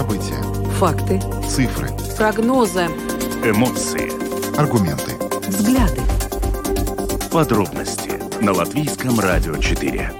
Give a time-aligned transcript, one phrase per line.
[0.00, 0.42] События.
[0.78, 1.20] Факты.
[1.46, 1.90] Цифры.
[2.16, 2.86] Прогнозы.
[3.44, 4.08] Эмоции.
[4.58, 5.12] Аргументы.
[5.46, 6.00] Взгляды.
[7.30, 10.10] Подробности на Латвийском радио 4.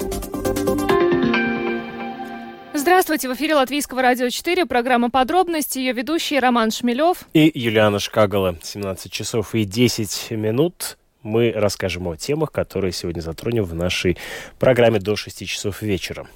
[2.75, 7.27] Здравствуйте, в эфире Латвийского радио 4, программа «Подробности», ее ведущий Роман Шмелев.
[7.33, 8.57] И Юлиана Шкагала.
[8.63, 14.17] 17 часов и 10 минут мы расскажем о темах, которые сегодня затронем в нашей
[14.59, 16.27] программе до 6 часов вечера.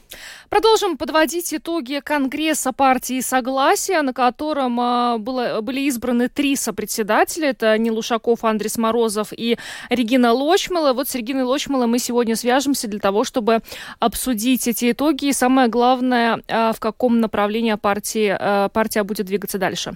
[0.50, 7.50] Продолжим подводить итоги Конгресса партии Согласия, на котором а, было, были избраны три сопредседателя.
[7.50, 10.92] Это Нил Ушаков, Андрес Морозов и Регина Лочмала.
[10.92, 13.60] Вот с Региной Лочмала мы сегодня свяжемся для того, чтобы
[13.98, 19.58] обсудить эти итоги и самое главное, а, в каком направлении партии, а, партия будет двигаться
[19.58, 19.94] дальше.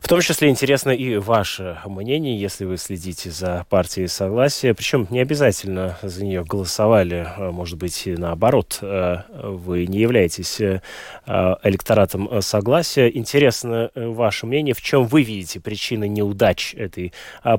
[0.00, 4.19] В том числе интересно и ваше мнение, если вы следите за партией Согласия.
[4.74, 8.82] Причем не обязательно за нее голосовали, может быть, наоборот,
[9.60, 10.82] вы не являетесь э,
[11.26, 13.08] э, электоратом э, согласия.
[13.08, 17.12] Интересно ваше мнение, в чем вы видите причины неудач этой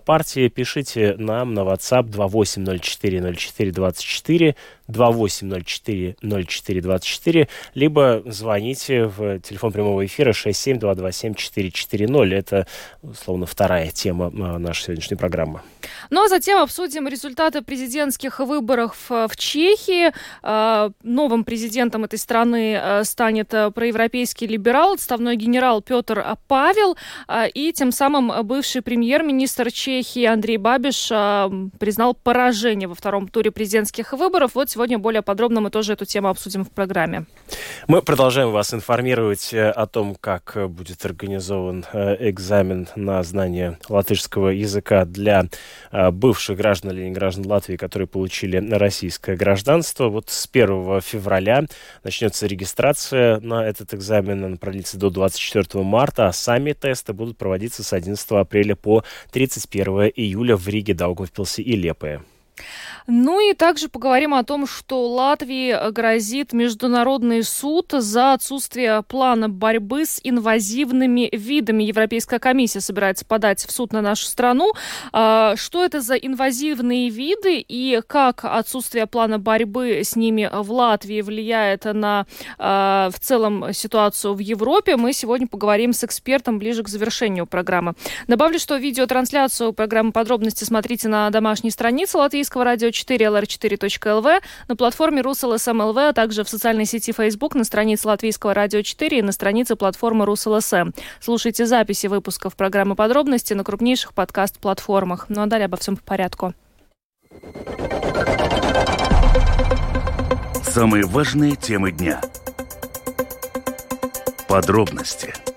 [0.05, 0.47] партии.
[0.47, 4.55] Пишите нам на WhatsApp 28040424
[4.91, 12.33] 28040424, либо звоните в телефон прямого эфира 67227-440.
[12.33, 12.67] Это,
[13.01, 15.61] условно, вторая тема нашей сегодняшней программы.
[16.09, 20.11] Ну а затем обсудим результаты президентских выборов в Чехии.
[21.03, 26.97] Новым президентом этой страны станет проевропейский либерал, отставной генерал Петр Павел,
[27.53, 31.07] и тем самым бывший премьер-министр Чехии Андрей Бабиш
[31.79, 34.55] признал поражение во втором туре президентских выборов.
[34.55, 37.25] Вот сегодня более подробно мы тоже эту тему обсудим в программе.
[37.87, 43.77] Мы продолжаем вас информировать э, о том, как э, будет организован э, экзамен на знание
[43.89, 45.45] латышского языка для
[45.91, 50.09] бывших граждан или не граждан Латвии, которые получили российское гражданство.
[50.09, 51.65] Вот с 1 февраля
[52.03, 54.43] начнется регистрация на этот экзамен.
[54.43, 60.11] Он продлится до 24 марта, а сами тесты будут проводиться с 11 апреля по 31
[60.15, 62.21] июля в Риге, Даугавпилсе и Лепое.
[63.07, 70.05] Ну и также поговорим о том, что Латвии грозит международный суд за отсутствие плана борьбы
[70.05, 71.83] с инвазивными видами.
[71.83, 74.73] Европейская комиссия собирается подать в суд на нашу страну.
[75.11, 81.21] А, что это за инвазивные виды и как отсутствие плана борьбы с ними в Латвии
[81.21, 82.25] влияет на
[82.57, 87.93] а, в целом ситуацию в Европе, мы сегодня поговорим с экспертом ближе к завершению программы.
[88.27, 95.21] Добавлю, что видеотрансляцию программы подробности смотрите на домашней странице Латвийского радио 4 lr4.lv, на платформе
[95.21, 99.75] rus.lsm.lv, а также в социальной сети Facebook, на странице Латвийского радио 4 и на странице
[99.75, 100.91] платформы Rus.LSM.
[101.19, 105.25] Слушайте записи выпусков программы «Подробности» на крупнейших подкаст-платформах.
[105.29, 106.53] Ну а далее обо всем по порядку.
[110.63, 112.21] Самые важные темы дня.
[114.47, 115.33] Подробности–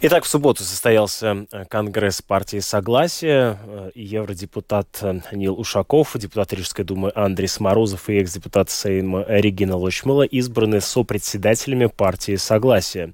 [0.00, 3.58] Итак, в субботу состоялся э, Конгресс партии Согласия.
[3.66, 10.22] Э, евродепутат э, Нил Ушаков, депутат Рижской думы Андрей Морозов и экс-депутат Сейма Регина Лочмыла
[10.22, 13.12] избраны сопредседателями партии Согласия.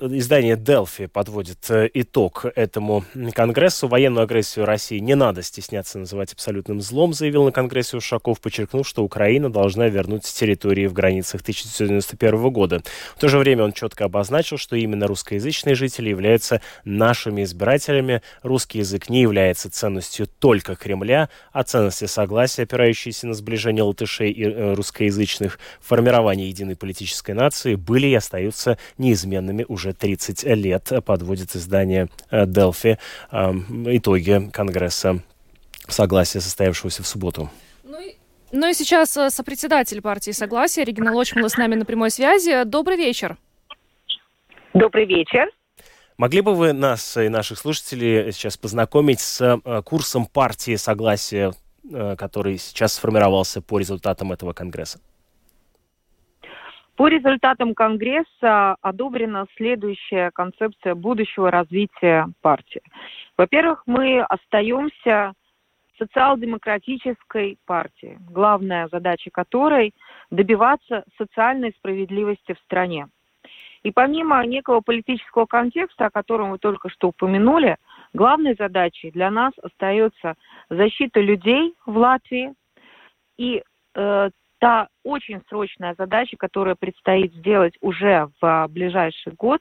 [0.00, 3.86] Издание «Делфи» подводит э, итог этому Конгрессу.
[3.86, 9.04] Военную агрессию России не надо стесняться называть абсолютным злом, заявил на Конгрессе Ушаков, подчеркнув, что
[9.04, 12.82] Украина должна вернуть территории в границах 1991 года.
[13.14, 18.20] В то же время он четко обозначил, что именно русскоязычные жители являются нашими избирателями.
[18.42, 24.42] Русский язык не является ценностью только Кремля, а ценности согласия, опирающиеся на сближение латышей и
[24.42, 32.08] э, русскоязычных, формирование единой политической нации, были и остаются неизменными уже 30 лет, подводит издание
[32.30, 32.98] Delphi
[33.30, 33.52] э,
[33.96, 35.20] итоги Конгресса
[35.88, 37.50] согласия, состоявшегося в субботу.
[37.82, 38.14] Ну и,
[38.52, 42.64] ну сейчас э, сопредседатель партии Согласия Регина Лочмала с нами на прямой связи.
[42.64, 43.36] Добрый вечер.
[44.72, 45.50] Добрый вечер.
[46.16, 51.52] Могли бы вы нас и наших слушателей сейчас познакомить с э, курсом партии Согласия,
[52.16, 55.00] который сейчас сформировался по результатам этого Конгресса?
[56.96, 62.82] По результатам Конгресса одобрена следующая концепция будущего развития партии.
[63.36, 65.32] Во-первых, мы остаемся
[65.98, 69.92] социал-демократической партией, главная задача которой
[70.30, 73.08] добиваться социальной справедливости в стране.
[73.82, 77.76] И помимо некого политического контекста, о котором вы только что упомянули,
[78.12, 80.34] главной задачей для нас остается
[80.70, 82.54] защита людей в Латвии
[83.36, 83.62] и
[83.94, 84.30] э,
[84.64, 89.60] та очень срочная задача, которая предстоит сделать уже в ближайший год,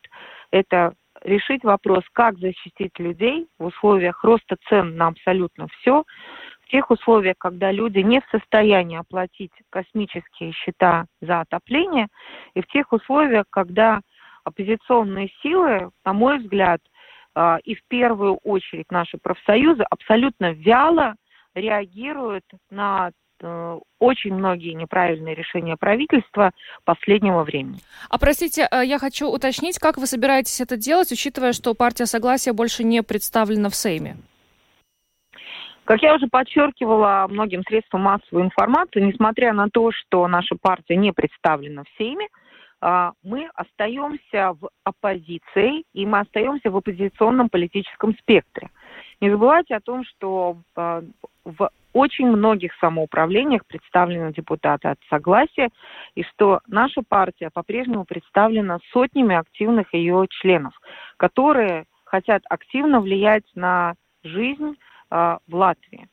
[0.50, 6.06] это решить вопрос, как защитить людей в условиях роста цен на абсолютно все,
[6.62, 12.08] в тех условиях, когда люди не в состоянии оплатить космические счета за отопление,
[12.54, 14.00] и в тех условиях, когда
[14.46, 16.80] оппозиционные силы, на мой взгляд,
[17.36, 21.16] а, и в первую очередь наши профсоюзы абсолютно вяло
[21.56, 23.12] реагируют на
[24.00, 26.52] очень многие неправильные решения правительства
[26.84, 27.80] последнего времени.
[28.10, 32.54] А простите, э, я хочу уточнить, как вы собираетесь это делать, учитывая, что партия Согласия
[32.54, 34.18] больше не представлена в Сейме?
[35.86, 41.12] Как я уже подчеркивала многим средствам массовой информации, несмотря на то, что наша партия не
[41.12, 42.28] представлена в Сейме,
[42.80, 48.70] а, мы остаемся в оппозиции, и мы остаемся в оппозиционном политическом спектре.
[49.20, 51.02] Не забывайте о том, что а,
[51.44, 55.70] в очень многих самоуправлениях представлены депутаты от согласия,
[56.16, 60.74] и что наша партия по-прежнему представлена сотнями активных ее членов,
[61.18, 64.76] которые хотят активно влиять на жизнь
[65.10, 66.08] а, в Латвии.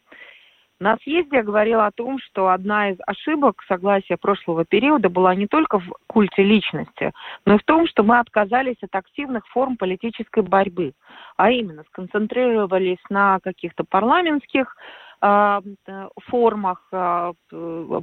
[0.81, 5.47] На съезде я говорила о том, что одна из ошибок согласия прошлого периода была не
[5.47, 7.13] только в культе личности,
[7.45, 10.95] но и в том, что мы отказались от активных форм политической борьбы,
[11.37, 17.33] а именно сконцентрировались на каких-то парламентских э, формах э,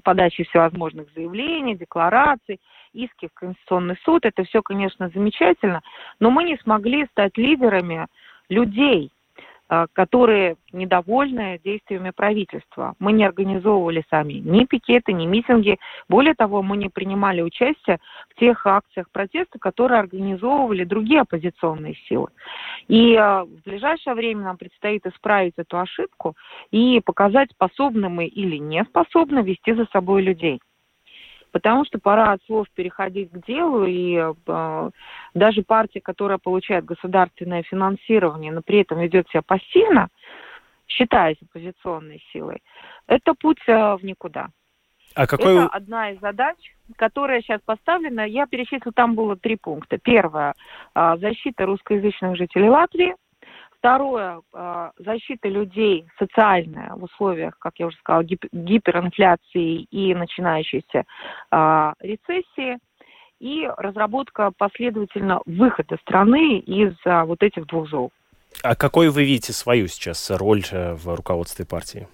[0.04, 2.60] подачи всевозможных заявлений, деклараций,
[2.94, 4.26] иски в Конституционный суд.
[4.26, 5.82] Это все, конечно, замечательно,
[6.20, 8.08] но мы не смогли стать лидерами
[8.50, 9.17] людей, а,
[9.94, 12.96] которые недовольны действиями правительства.
[13.00, 15.78] Мы не организовывали сами ни пикеты, ни митинги.
[16.08, 18.00] Более того, мы не принимали участие
[18.30, 22.28] в тех акциях протеста, которые организовывали другие оппозиционные силы.
[22.88, 26.36] И а, в ближайшее время нам предстоит исправить эту ошибку
[26.72, 30.60] и показать, способны мы или не способны вести за собой людей
[31.58, 34.90] потому что пора от слов переходить к делу, и э,
[35.34, 40.10] даже партия, которая получает государственное финансирование, но при этом ведет себя пассивно,
[40.88, 42.62] считаясь оппозиционной силой,
[43.08, 44.50] это путь э, в никуда.
[45.16, 45.56] А какой...
[45.56, 46.58] Это одна из задач,
[46.96, 48.28] которая сейчас поставлена.
[48.28, 49.98] Я перечислила, там было три пункта.
[49.98, 50.54] Первое
[50.94, 53.16] э,– защита русскоязычных жителей Латвии–
[53.80, 61.06] Второе, а, защита людей социальная в условиях, как я уже сказала, гиперинфляции и начинающейся
[61.52, 62.78] а, рецессии.
[63.40, 68.12] И разработка последовательно выхода страны из а, вот этих двух зол.
[68.64, 72.08] А какой вы видите свою сейчас роль э, в руководстве партии?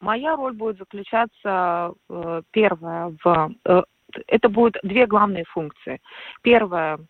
[0.00, 3.50] Моя роль будет заключаться, э, первое, в...
[3.64, 3.82] Э,
[4.26, 6.00] это будут две главные функции.
[6.42, 7.00] Первое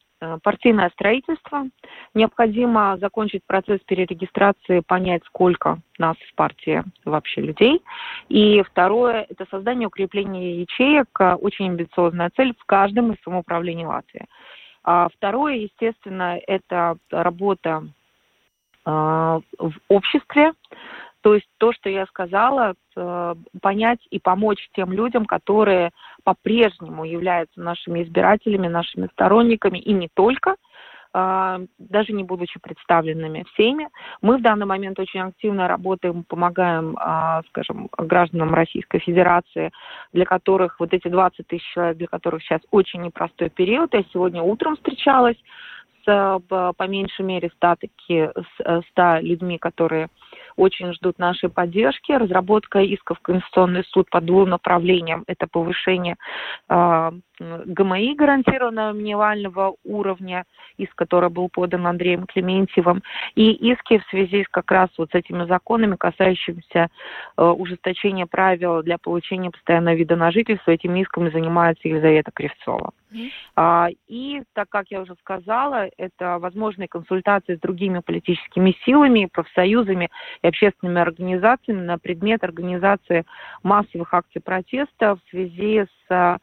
[0.43, 1.67] партийное строительство.
[2.15, 7.82] Необходимо закончить процесс перерегистрации, понять, сколько нас в партии вообще людей.
[8.29, 11.09] И второе– это создание укрепления ячеек.
[11.41, 14.26] Очень амбициозная цель в каждом из самоуправлений Латвии.
[14.85, 17.85] А второе, естественно, это работа
[18.87, 20.53] э, в обществе,
[21.23, 25.91] то есть то, что я сказала, э, понять и помочь тем людям, которые
[26.25, 30.55] по-прежнему являются нашими избирателями, нашими сторонниками, и не только,
[31.15, 33.88] э, даже не будучи представленными всеми.
[34.23, 39.73] Мы в данный момент очень активно работаем, помогаем, э, скажем, гражданам Российской Федерации,
[40.12, 43.93] для которых вот эти 20 тысяч человек, для которых сейчас очень непростой период.
[43.93, 45.38] Я сегодня утром встречалась
[46.06, 48.31] с по меньшей мере 100, таки,
[48.93, 50.09] 100 людьми, которые
[50.58, 52.12] очень ждут нашей поддержки.
[52.12, 55.25] Разработка исков в Конституционный суд по двум направлениям.
[55.26, 56.16] Это повышение
[56.68, 60.45] э, ГМИ гарантированного минимального уровня,
[60.76, 63.02] иск, который был подан Андреем Клементьевым,
[63.35, 66.88] и иски в связи с как раз вот с этими законами, касающимися
[67.37, 70.71] э, ужесточения правил для получения постоянного вида на жительство.
[70.71, 72.92] Этими исками занимается Елизавета Кривцова.
[73.12, 73.30] Mm-hmm.
[73.57, 80.11] А, и, так как я уже сказала, это возможные консультации с другими политическими силами, профсоюзами
[80.42, 83.25] и общественными организациями на предмет организации
[83.62, 86.38] массовых акций протеста в связи с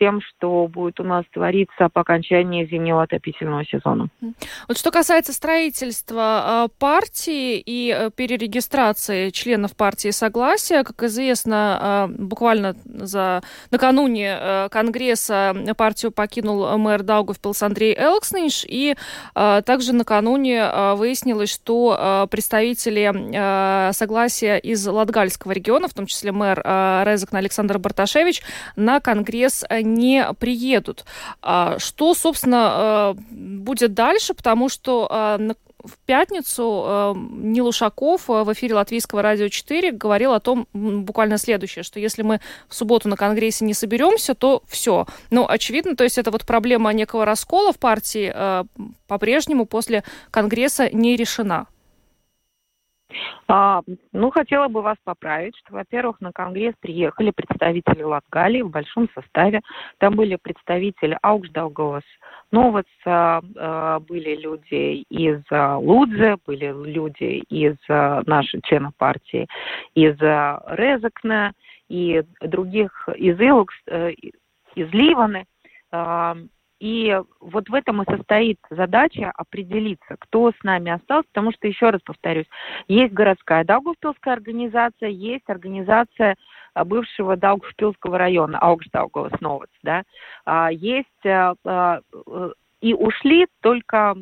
[0.00, 4.08] тем, что будет у нас твориться по окончании зимнего отопительного сезона.
[4.66, 12.06] Вот что касается строительства а, партии и э, перерегистрации членов партии Согласия, как известно, а,
[12.08, 18.94] буквально за накануне э, Конгресса партию покинул мэр Даугавпилс Андрей Элксниш, и
[19.34, 27.40] а, также накануне выяснилось, что представители Согласия из Латгальского региона, в том числе мэр Резакна
[27.40, 28.42] Александр Барташевич,
[28.76, 29.89] на Конгресс не
[30.38, 31.04] приедут.
[31.42, 34.34] А что, собственно, э, будет дальше?
[34.34, 40.40] Потому что э, в пятницу э, Нил Ушаков в эфире Латвийского радио 4 говорил о
[40.40, 45.06] том буквально следующее, что если мы в субботу на Конгрессе не соберемся, то все.
[45.30, 48.34] Ну, очевидно, то есть это вот проблема некого раскола в партии
[49.06, 51.66] по-прежнему после Конгресса не решена.
[53.48, 59.08] А, ну, хотела бы вас поправить, что, во-первых, на Конгресс приехали представители Латгалии в большом
[59.14, 59.60] составе.
[59.98, 62.04] Там были представители Ауксдаугавас,
[62.50, 63.40] Новац, а,
[64.00, 69.46] были люди из а, Лудзе, были люди из а, нашей членов партии,
[69.94, 71.52] из а, Резекна
[71.88, 74.12] и других, из Илукс, э,
[74.74, 75.46] из Ливаны.
[76.80, 81.90] И вот в этом и состоит задача определиться, кто с нами остался, потому что, еще
[81.90, 82.46] раз повторюсь,
[82.88, 86.36] есть городская Даугавпилская организация, есть организация
[86.72, 90.04] а, бывшего Даугавпилского района, Аугштаугова Сновец, да,
[90.46, 92.00] а, есть а,
[92.80, 94.16] и ушли только,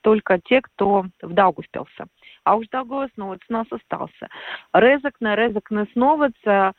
[0.00, 2.06] только те, кто в Даугавпилсе.
[2.44, 4.28] А уж Даугавпилс у нас остался.
[4.72, 6.72] Резок на Резок на Сновец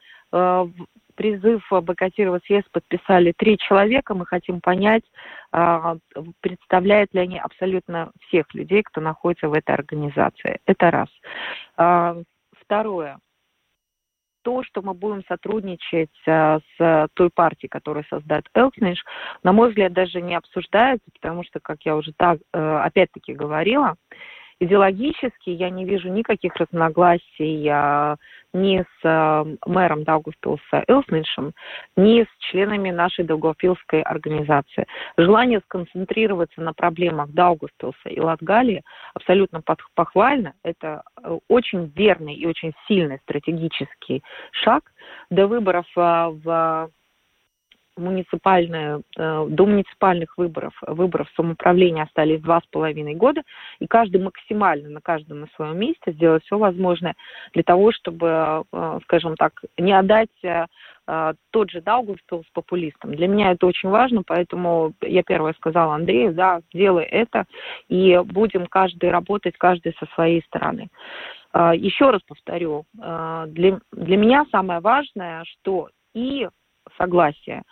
[1.20, 4.16] призыв бойкотировать съезд подписали три человека.
[4.16, 5.04] Мы хотим понять,
[5.52, 5.98] а,
[6.40, 10.62] представляют ли они абсолютно всех людей, кто находится в этой организации.
[10.66, 11.10] Это раз.
[11.76, 12.16] А,
[12.58, 13.20] второе
[14.42, 19.04] то, что мы будем сотрудничать а, с той партией, которую создает Элкниш,
[19.44, 23.96] на мой взгляд, даже не обсуждается, потому что, как я уже так, э, опять-таки говорила,
[24.60, 28.18] идеологически я не вижу никаких разногласий а,
[28.54, 31.54] ни с а, мэром Даугавпилса Элсниншем,
[31.96, 34.88] ни с членами нашей Даугавпилской организации.
[35.18, 39.62] Желание сконцентрироваться на проблемах Даугавпилса и Латгалии абсолютно
[39.96, 40.54] похвально.
[40.64, 44.92] Это э, очень верный и очень сильный стратегический шаг.
[45.30, 46.90] До выборов а, в
[48.00, 53.44] муниципальные, э, до муниципальных выборов, выборов самоуправления остались два с половиной года,
[53.80, 57.16] и каждый максимально на каждом на своем месте сделать все возможное
[57.54, 60.66] для того, чтобы, э, скажем так, не отдать э,
[61.52, 63.16] тот же Даугавпилс с популистам.
[63.16, 67.46] Для меня это очень важно, поэтому я первое сказала Андрею, да, делай это,
[67.88, 70.90] и будем каждый работать, каждый со своей стороны.
[71.52, 76.48] Еще раз повторю, для, для меня самое важное, что и
[76.98, 77.64] согласия.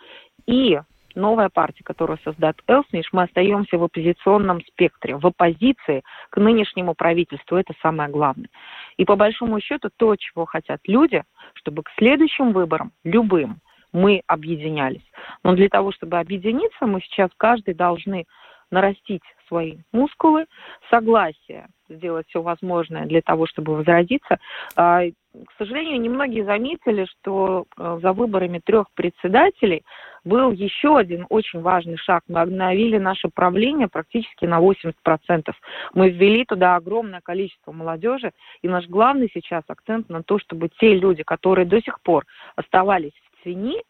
[0.46, 0.80] И
[1.14, 7.56] новая партия, которую создат Элсниш, мы остаемся в оппозиционном спектре, в оппозиции к нынешнему правительству.
[7.56, 8.48] Это самое главное.
[8.96, 11.22] И по большому счету то, чего хотят люди,
[11.54, 13.60] чтобы к следующим выборам, любым,
[13.92, 15.04] мы объединялись.
[15.42, 18.26] Но для того, чтобы объединиться, мы сейчас каждый должны
[18.70, 20.46] нарастить свои мускулы,
[20.90, 24.38] согласие сделать все возможное для того, чтобы возродиться.
[24.76, 29.84] А, к сожалению, немногие заметили, что э, за выборами трех председателей
[30.24, 32.22] был еще один очень важный шаг.
[32.28, 34.92] Мы обновили наше правление практически на 80%.
[35.94, 38.32] Мы ввели туда огромное количество молодежи,
[38.62, 43.12] и наш главный сейчас акцент на то, чтобы те люди, которые до сих пор оставались
[43.32, 43.82] в тени,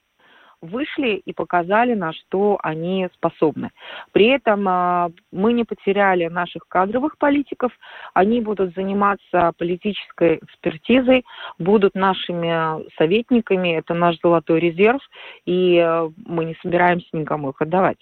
[0.61, 3.71] вышли и показали, на что они способны.
[4.13, 7.73] При этом а, мы не потеряли наших кадровых политиков,
[8.15, 11.25] они будут заниматься политической экспертизой,
[11.59, 15.01] будут нашими советниками, это наш золотой резерв,
[15.45, 17.99] и э, мы не собираемся никому их отдавать.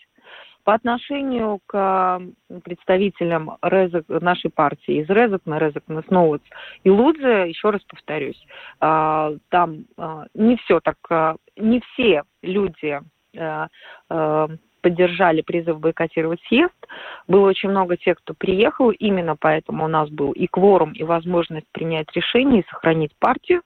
[0.66, 2.20] По отношению к
[2.64, 6.42] представителям Резок, нашей партии из Резок на Резок на Сноуц
[6.82, 8.44] и Лудзе, еще раз повторюсь,
[8.80, 13.00] а, там а, не все так, а, не все люди
[14.80, 16.74] поддержали призыв бойкотировать съезд.
[17.28, 18.90] Было очень много тех, кто приехал.
[18.90, 23.62] Именно поэтому у нас был и кворум, и возможность принять решение и сохранить партию.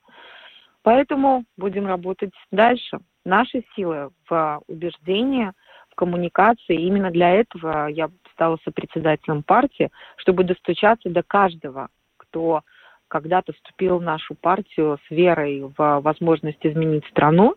[0.82, 2.98] Поэтому будем работать дальше.
[3.24, 5.52] Наши силы в убеждении–
[6.00, 6.76] коммуникации.
[6.76, 12.62] И именно для этого я стала сопредседателем партии, чтобы достучаться до каждого, кто
[13.08, 17.56] когда-то вступил в нашу партию с верой в возможность изменить страну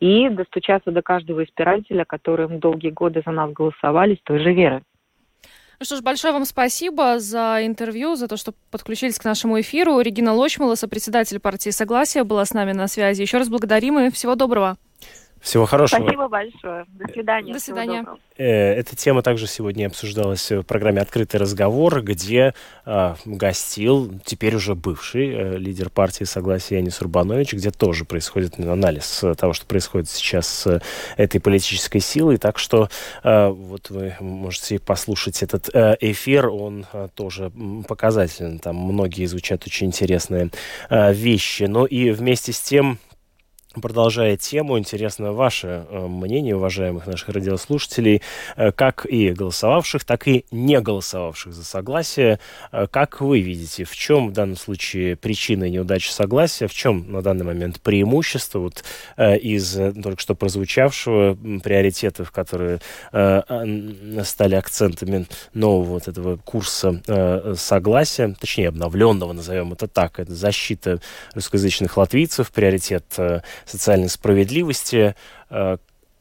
[0.00, 4.82] и достучаться до каждого избирателя, которые долгие годы за нас голосовали с той же верой.
[5.80, 10.00] Ну что ж, большое вам спасибо за интервью, за то, что подключились к нашему эфиру.
[10.00, 13.22] Регина Лочмала, сопредседатель партии «Согласие», была с нами на связи.
[13.22, 14.76] Еще раз благодарим и всего доброго.
[15.40, 16.00] Всего хорошего.
[16.00, 16.84] Спасибо большое.
[16.88, 17.52] До свидания.
[17.52, 18.06] До свидания.
[18.36, 22.54] Э, эта тема также сегодня обсуждалась в программе «Открытый разговор», где
[22.86, 29.24] э, гостил теперь уже бывший э, лидер партии «Согласие» Янис Урбанович, где тоже происходит анализ
[29.36, 30.80] того, что происходит сейчас с
[31.16, 32.36] этой политической силой.
[32.38, 32.88] Так что
[33.22, 37.52] э, вот вы можете послушать этот э, эфир, он э, тоже
[37.86, 38.58] показательный.
[38.58, 40.50] Там многие звучат очень интересные
[40.90, 41.64] э, вещи.
[41.64, 42.98] Но и вместе с тем
[43.80, 48.22] Продолжая тему, интересно ваше э, мнение, уважаемых наших радиослушателей,
[48.56, 52.40] э, как и голосовавших, так и не голосовавших за согласие.
[52.72, 57.22] Э, как вы видите, в чем в данном случае причина неудачи согласия, в чем на
[57.22, 58.84] данный момент преимущество вот,
[59.18, 62.80] из только что прозвучавшего приоритетов, которые
[63.10, 67.02] стали акцентами нового вот этого курса
[67.56, 71.00] согласия, точнее обновленного, назовем это так, это защита
[71.34, 73.04] русскоязычных латвийцев, приоритет
[73.68, 75.14] социальной справедливости.
[75.50, 75.76] Э,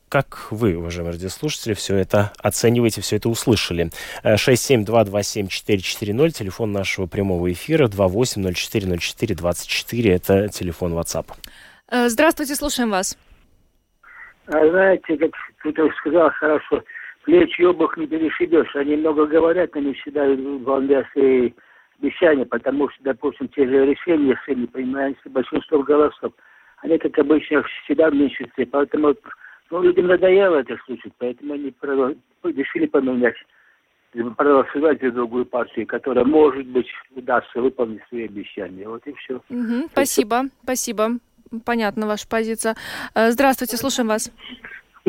[0.09, 3.89] как вы, уважаемые радиослушатели, все это оцениваете, все это услышали?
[4.23, 11.25] 67227-440, телефон нашего прямого эфира, 28040424, это телефон WhatsApp.
[11.89, 13.17] Э, здравствуйте, слушаем вас.
[14.47, 16.83] А знаете, как кто-то сказал хорошо,
[17.25, 18.73] плечи обух не перешибешь.
[18.75, 21.51] Они много говорят, но не всегда выполняют свои
[21.99, 26.31] обещания, потому что, допустим, те же решения, если не принимаются большинство голосов,
[26.77, 28.65] они, как обычно, всегда в меньшинстве.
[28.65, 29.15] Поэтому
[29.69, 31.73] ну, людям надоело это слушать, поэтому они
[32.43, 33.35] решили поменять,
[34.35, 38.87] проголосовать за другую партию, которая, может быть, удастся выполнить свои обещания.
[38.87, 39.41] Вот и все.
[39.49, 41.19] Угу, спасибо, спасибо.
[41.65, 42.75] Понятна ваша позиция.
[43.15, 44.31] Э, здравствуйте, слушаем вас.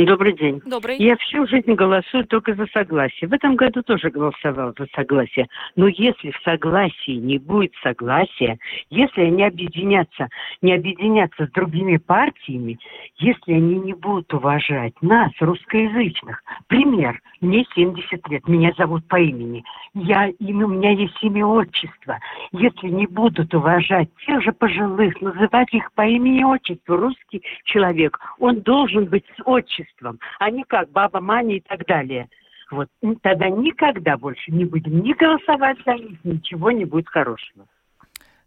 [0.06, 0.62] Добрый день.
[0.64, 0.96] Добрый.
[0.98, 3.28] Я всю жизнь голосую только за согласие.
[3.28, 5.48] В этом году тоже голосовал за согласие.
[5.74, 8.58] Но если в согласии не будет согласия,
[8.90, 10.28] если они объединятся,
[10.62, 12.78] не объединятся с другими партиями,
[13.16, 16.44] если они не будут уважать нас, русскоязычных.
[16.68, 17.20] Пример.
[17.40, 19.64] Мне 70 лет, меня зовут по имени.
[19.94, 22.18] Я, имя, у меня есть имя отчество.
[22.52, 28.60] Если не будут уважать тех же пожилых, называть их по имени отчеству, русский человек, он
[28.60, 32.28] должен быть с отчеством обществом, а не как баба Маня и так далее.
[32.70, 32.88] Вот.
[33.22, 37.66] Тогда никогда больше не будем ни голосовать за них, ничего не будет хорошего.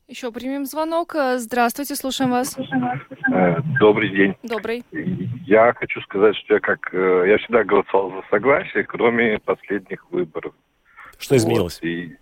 [0.07, 1.15] Еще примем звонок.
[1.37, 2.57] Здравствуйте, слушаем вас.
[3.33, 4.35] Э, добрый день.
[4.43, 4.83] Добрый.
[5.45, 10.53] Я хочу сказать, что я как э, я всегда голосовал за согласие, кроме последних выборов.
[11.17, 11.79] Что изменилось?
[11.81, 12.17] Вот, и,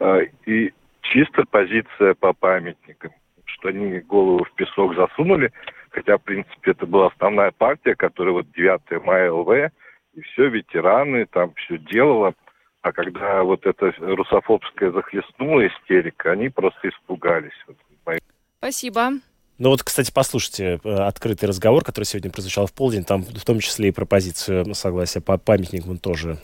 [0.00, 0.72] э, и
[1.02, 3.12] чисто позиция по памятникам,
[3.44, 5.52] что они голову в песок засунули,
[5.96, 9.72] Хотя, в принципе, это была основная партия, которая вот 9 мая ЛВ,
[10.12, 12.34] и все, ветераны, там все делала.
[12.82, 17.58] А когда вот эта русофобская захлестнула истерика, они просто испугались.
[18.58, 19.12] Спасибо.
[19.58, 23.60] Ну вот, кстати, послушайте э, открытый разговор, который сегодня прозвучал в полдень, там в том
[23.60, 26.38] числе и про позицию согласия по памятникам тоже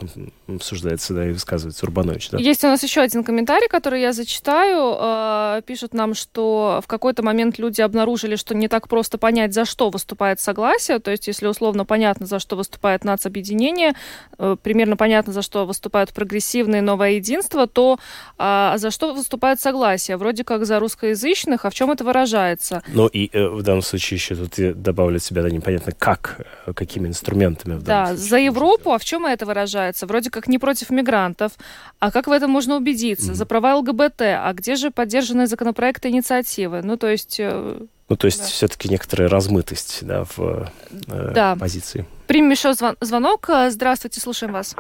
[0.49, 2.31] обсуждается, да, и высказывается Урбанович.
[2.31, 2.39] Да?
[2.39, 4.97] Есть у нас еще один комментарий, который я зачитаю.
[4.99, 9.67] Э, пишут нам, что в какой-то момент люди обнаружили, что не так просто понять, за
[9.67, 10.99] что выступает согласие.
[10.99, 13.93] То есть, если условно понятно, за что выступает нацобъединение,
[14.39, 17.99] э, примерно понятно, за что выступают прогрессивные новое единство, то
[18.39, 20.17] а за что выступает согласие?
[20.17, 22.83] Вроде как за русскоязычных, а в чем это выражается?
[23.03, 26.73] Ну и э, в данном случае еще тут добавлю от себя, да, непонятно как, э,
[26.73, 27.75] какими инструментами.
[27.75, 28.29] В да, случае.
[28.29, 30.07] за Европу, а в чем это выражается?
[30.07, 31.51] Вроде как не против мигрантов.
[31.99, 33.33] А как в этом можно убедиться?
[33.33, 33.35] Mm-hmm.
[33.35, 34.21] За права ЛГБТ.
[34.21, 36.83] А где же поддержанные законопроекты инициативы?
[36.85, 37.41] Ну, то есть...
[37.41, 38.47] Э, ну, то есть да.
[38.47, 40.71] все-таки некоторая размытость да, в
[41.09, 41.57] э, да.
[41.57, 42.07] позиции.
[42.29, 43.51] Примем еще звон- звонок.
[43.71, 44.77] Здравствуйте, слушаем вас.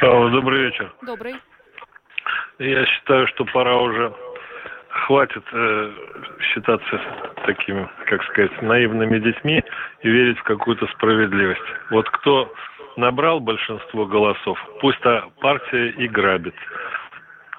[0.00, 0.94] Добрый вечер.
[1.04, 1.34] Добрый.
[2.60, 4.14] Я считаю, что пора уже
[5.04, 5.92] хватит э,
[6.40, 7.00] считаться
[7.44, 9.62] такими, как сказать, наивными детьми
[10.02, 11.60] и верить в какую-то справедливость.
[11.90, 12.52] Вот кто
[12.96, 16.54] набрал большинство голосов, пусть та партия и грабит.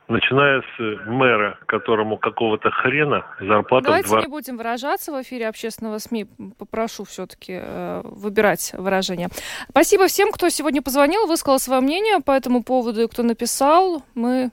[0.08, 4.22] Начиная с мэра, которому какого-то хрена зарплата Давайте в два...
[4.22, 6.28] не будем выражаться в эфире общественного СМИ.
[6.58, 9.28] Попрошу все-таки э, выбирать выражение.
[9.70, 14.02] Спасибо всем, кто сегодня позвонил, высказал свое мнение по этому поводу и кто написал.
[14.16, 14.52] Мы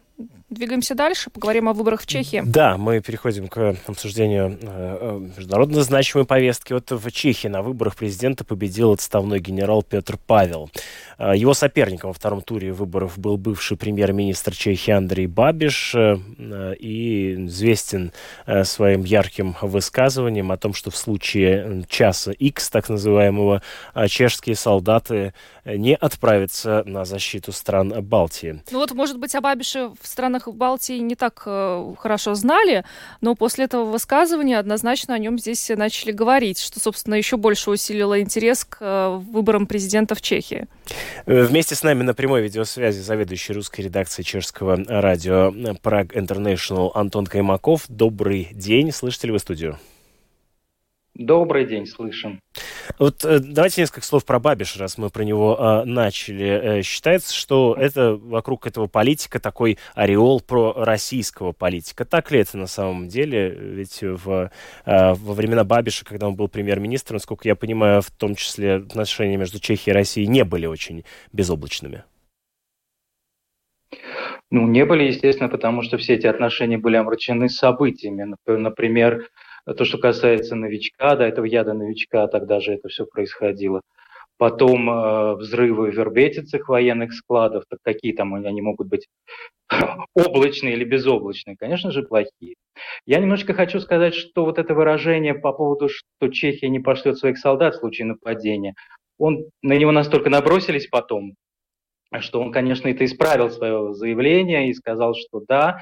[0.55, 2.41] Двигаемся дальше, поговорим о выборах в Чехии.
[2.47, 6.73] Да, мы переходим к обсуждению э, э, международно значимой повестки.
[6.73, 10.71] Вот в Чехии на выборах президента победил отставной генерал Петр Павел.
[11.19, 18.13] Э, его соперником во втором туре выборов был бывший премьер-министр Чехии Андрей Бабиш и известен
[18.63, 23.61] своим ярким высказыванием о том, что в случае часа X, так называемого,
[24.07, 28.63] чешские солдаты не отправятся на защиту стран Балтии.
[28.71, 32.85] Ну вот, может быть, о Бабише в странах Балтии не так э, хорошо знали,
[33.21, 38.21] но после этого высказывания однозначно о нем здесь начали говорить, что, собственно, еще больше усилило
[38.21, 40.67] интерес к э, выборам президента в Чехии.
[41.27, 45.51] Э, вместе с нами на прямой видеосвязи заведующий русской редакцией чешского радио
[45.83, 47.85] Prague International Антон Каймаков.
[47.89, 48.93] Добрый день.
[48.93, 49.79] Слышите ли вы студию?
[51.15, 52.41] Добрый день, слышим.
[52.99, 56.83] Вот э, давайте несколько слов про Бабиша, раз мы про него э, начали.
[56.83, 62.05] Считается, что это вокруг этого политика такой ореол про российского политика.
[62.05, 63.49] Так ли это на самом деле?
[63.49, 64.51] Ведь в,
[64.87, 69.37] э, во времена Бабиша, когда он был премьер-министром, насколько я понимаю, в том числе отношения
[69.37, 72.03] между Чехией и Россией не были очень безоблачными.
[74.51, 78.35] Ну, не были, естественно, потому что все эти отношения были омрачены событиями.
[78.47, 79.29] Например,
[79.65, 83.81] то, что касается новичка, да, этого яда новичка, тогда же это все происходило.
[84.37, 89.07] Потом э, взрывы в вербетицах военных складов, так какие там они могут быть
[90.15, 91.57] облачные или безоблачные?
[91.57, 92.55] Конечно же, плохие.
[93.07, 97.39] Я немножко хочу сказать, что вот это выражение по поводу, что Чехия не пошлет своих
[97.39, 98.75] солдат в случае нападения,
[99.19, 101.35] он, на него настолько набросились потом,
[102.21, 105.81] что он, конечно, это исправил свое заявление и сказал, что да,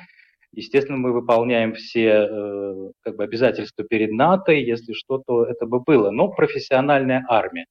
[0.55, 5.81] Естественно, мы выполняем все э, как бы обязательства перед НАТО, если что, то это бы
[5.81, 6.11] было.
[6.11, 7.67] Но профессиональная армия.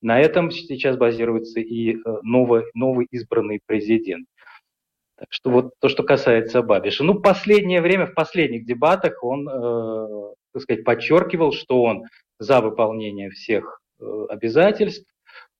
[0.00, 4.26] На этом сейчас базируется и э, новый, новый избранный президент.
[5.18, 7.04] Так что вот то, что касается Бабиша.
[7.04, 12.04] Ну, последнее время, в последних дебатах он, э, так сказать, подчеркивал, что он
[12.38, 15.12] за выполнение всех э, обязательств,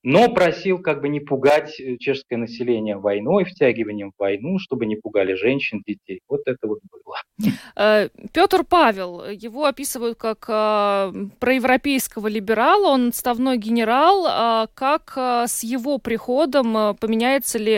[0.03, 4.97] но просил как бы не пугать э, чешское население войной, втягиванием в войну, чтобы не
[4.97, 6.21] пугали женщин, детей.
[6.29, 7.51] Вот это вот было.
[7.77, 14.27] Э, Петр Павел, его описывают как э, проевропейского либерала, он отставной генерал.
[14.29, 17.77] А как с его приходом поменяется ли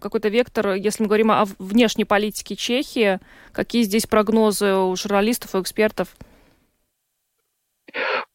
[0.00, 3.20] какой-то вектор, если мы говорим о внешней политике Чехии?
[3.52, 6.14] Какие здесь прогнозы у журналистов и экспертов?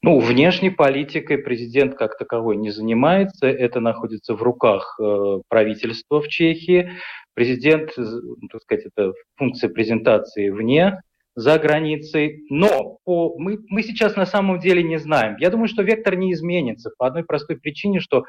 [0.01, 6.27] Ну, внешней политикой президент как таковой не занимается, это находится в руках э, правительства в
[6.27, 6.91] Чехии.
[7.33, 10.99] Президент, ну, так сказать, это функция презентации вне,
[11.35, 12.43] за границей.
[12.49, 15.35] Но по, мы, мы сейчас на самом деле не знаем.
[15.39, 18.21] Я думаю, что вектор не изменится по одной простой причине, что э,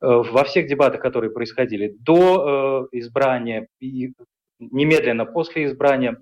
[0.00, 4.12] во всех дебатах, которые происходили до э, избрания и
[4.58, 6.18] немедленно после избрания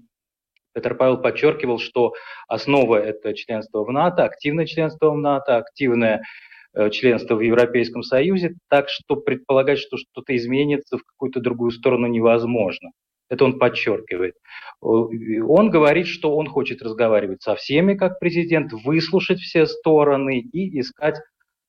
[0.75, 2.15] Петр Павел подчеркивал, что
[2.49, 6.23] основа– это членство в НАТО, активное членство в НАТО, активное
[6.75, 12.07] э, членство в Европейском Союзе, так что предполагать, что что-то изменится в какую-то другую сторону
[12.07, 12.91] невозможно.
[13.29, 14.35] Это он подчеркивает.
[14.81, 21.19] Он говорит, что он хочет разговаривать со всеми как президент, выслушать все стороны и искать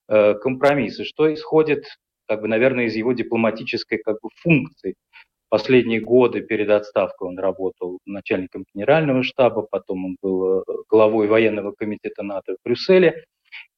[0.08, 1.84] э, компромиссы, что исходит,
[2.28, 4.94] как бы, наверное, из его дипломатической как бы, функции
[5.54, 11.70] Последние годы перед отставкой он работал начальником генерального штаба, потом он был э, главой военного
[11.70, 13.22] комитета НАТО в Брюсселе.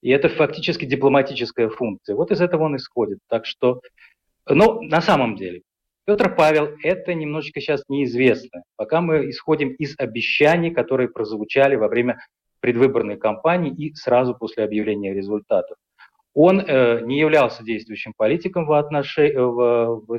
[0.01, 2.17] И это фактически дипломатическая функция.
[2.17, 3.19] Вот из этого он исходит.
[3.29, 3.83] Так что,
[4.49, 5.61] но на самом деле,
[6.07, 8.62] Петр Павел, это немножечко сейчас неизвестно.
[8.77, 12.21] Пока мы исходим из обещаний, которые прозвучали во время
[12.61, 15.77] предвыборной кампании и сразу после объявления результатов.
[16.33, 20.19] Он э, не являлся действующим политиком в, отношении, в, в,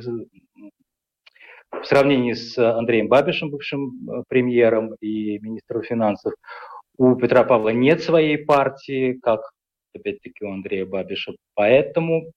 [1.70, 6.34] в сравнении с Андреем Бабишем, бывшим э, премьером и министром финансов,
[6.96, 9.40] у Петра Павла нет своей партии, как
[9.94, 11.32] опять-таки у Андрея Бабиша.
[11.54, 12.32] Поэтому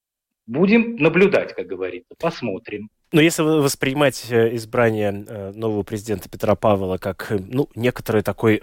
[0.46, 2.88] будем наблюдать, как говорится, посмотрим.
[3.12, 8.60] Но если воспринимать э, избрание э, нового президента Петра Павла как э, ну, некоторый такой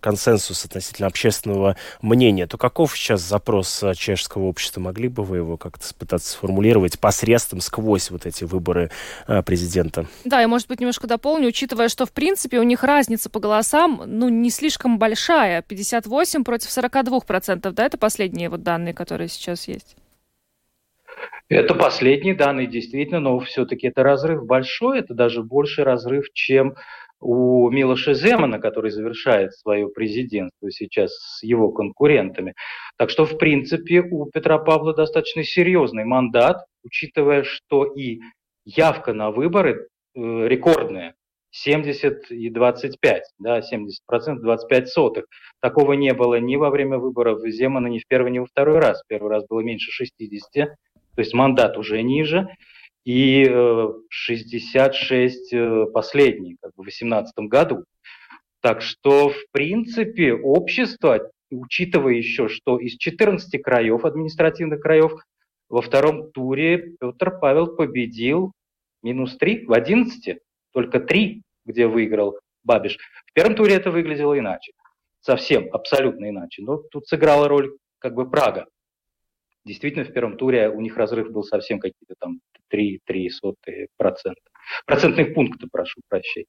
[0.00, 4.80] консенсус относительно общественного мнения, то каков сейчас запрос чешского общества?
[4.80, 8.90] Могли бы вы его как-то пытаться сформулировать посредством, сквозь вот эти выборы
[9.44, 10.06] президента?
[10.24, 14.02] Да, я, может быть, немножко дополню, учитывая, что, в принципе, у них разница по голосам,
[14.06, 19.66] ну, не слишком большая, 58 против 42 процентов, да, это последние вот данные, которые сейчас
[19.66, 19.96] есть?
[21.48, 26.74] Это последние данные, действительно, но все-таки это разрыв большой, это даже больше разрыв, чем
[27.20, 32.54] у Милоша Земана, который завершает свое президентство сейчас с его конкурентами.
[32.98, 38.20] Так что, в принципе, у Петра Павла достаточно серьезный мандат, учитывая, что и
[38.64, 41.14] явка на выборы э, рекордная.
[41.54, 45.26] 70 и 25, да, 70 процентов, 25 сотых.
[45.60, 49.02] Такого не было ни во время выборов Земана, ни в первый, ни во второй раз.
[49.06, 50.70] Первый раз было меньше 60,
[51.14, 52.48] то есть мандат уже ниже,
[53.04, 53.44] и
[54.08, 57.84] 66 э, э, последний, как бы в 2018 году.
[58.60, 65.12] Так что, в принципе, общество, учитывая еще, что из 14 краев, административных краев,
[65.68, 68.52] во втором туре Петр Павел победил
[69.02, 70.38] минус 3 в 11,
[70.72, 72.98] только 3, где выиграл Бабиш.
[73.26, 74.72] В первом туре это выглядело иначе,
[75.20, 76.62] совсем, абсолютно иначе.
[76.62, 78.66] Но тут сыграла роль как бы Прага.
[79.64, 82.40] Действительно, в первом туре у них разрыв был совсем какие-то там
[82.72, 83.28] 3-3
[83.96, 84.40] процента.
[84.86, 86.46] Процентных пунктов, прошу прощения.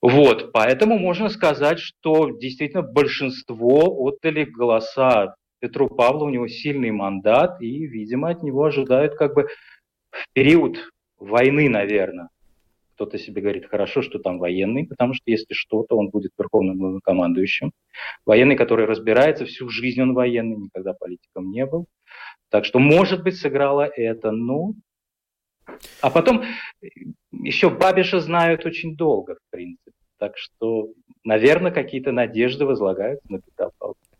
[0.00, 7.60] Вот, поэтому можно сказать, что действительно большинство отдали голоса Петру Павлу, у него сильный мандат,
[7.62, 9.46] и, видимо, от него ожидают как бы
[10.10, 10.76] в период
[11.18, 12.28] войны, наверное.
[12.94, 17.72] Кто-то себе говорит, хорошо, что там военный, потому что если что-то, он будет верховным главнокомандующим.
[18.26, 21.86] Военный, который разбирается, всю жизнь он военный, никогда политиком не был.
[22.52, 24.30] Так что, может быть, сыграло это.
[24.30, 24.74] Ну,
[26.02, 26.44] а потом
[27.32, 29.92] еще Бабиша знают очень долго, в принципе.
[30.18, 30.90] Так что,
[31.24, 34.11] наверное, какие-то надежды возлагаются на Петра Павловича.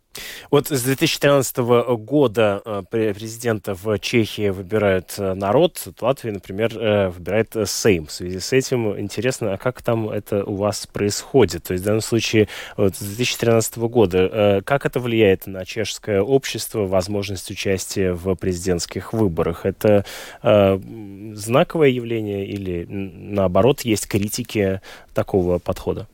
[0.51, 7.09] Вот с 2013 года э, президента в Чехии выбирает э, народ, в Латвии, например, э,
[7.09, 8.07] выбирает Сейм.
[8.07, 11.65] В связи с этим интересно, а как там это у вас происходит?
[11.65, 16.87] То есть в данном случае вот, с 2013 года как это влияет на чешское общество,
[16.87, 19.65] возможность участия в президентских выборах?
[19.65, 20.05] Это
[20.43, 24.81] знаковое явление или наоборот есть критики
[25.15, 26.07] такого подхода?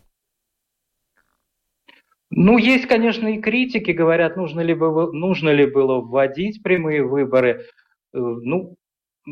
[2.41, 7.67] Ну, есть, конечно, и критики, говорят, нужно ли, было, нужно ли было вводить прямые выборы.
[8.15, 8.77] Э, ну,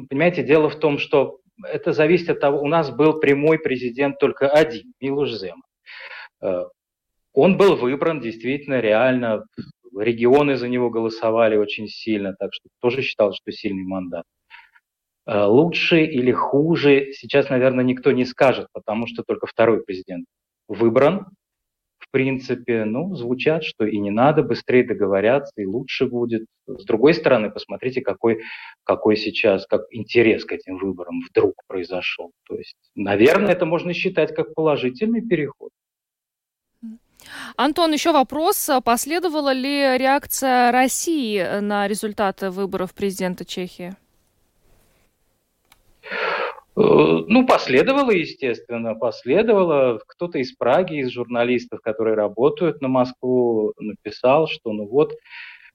[0.08, 4.48] понимаете, дело в том, что это зависит от того, у нас был прямой президент только
[4.48, 5.62] один, Милуш Земан.
[6.42, 6.64] Э,
[7.32, 9.44] он был выбран действительно реально,
[9.96, 14.24] регионы за него голосовали очень сильно, так что тоже считал, что сильный мандат.
[15.26, 20.26] Э, лучше или хуже сейчас, наверное, никто не скажет, потому что только второй президент
[20.66, 21.26] выбран,
[22.08, 26.46] в принципе, ну, звучат, что и не надо, быстрее договорятся, и лучше будет.
[26.66, 28.42] С другой стороны, посмотрите, какой,
[28.84, 32.30] какой сейчас, как интерес к этим выборам вдруг произошел.
[32.48, 35.70] То есть, наверное, это можно считать как положительный переход.
[37.56, 38.70] Антон, еще вопрос.
[38.84, 43.96] Последовала ли реакция России на результаты выборов президента Чехии?
[46.76, 49.98] Э, ну, последовало, естественно, последовало.
[50.06, 55.14] Кто-то из Праги, из журналистов, которые работают на Москву, написал, что ну вот,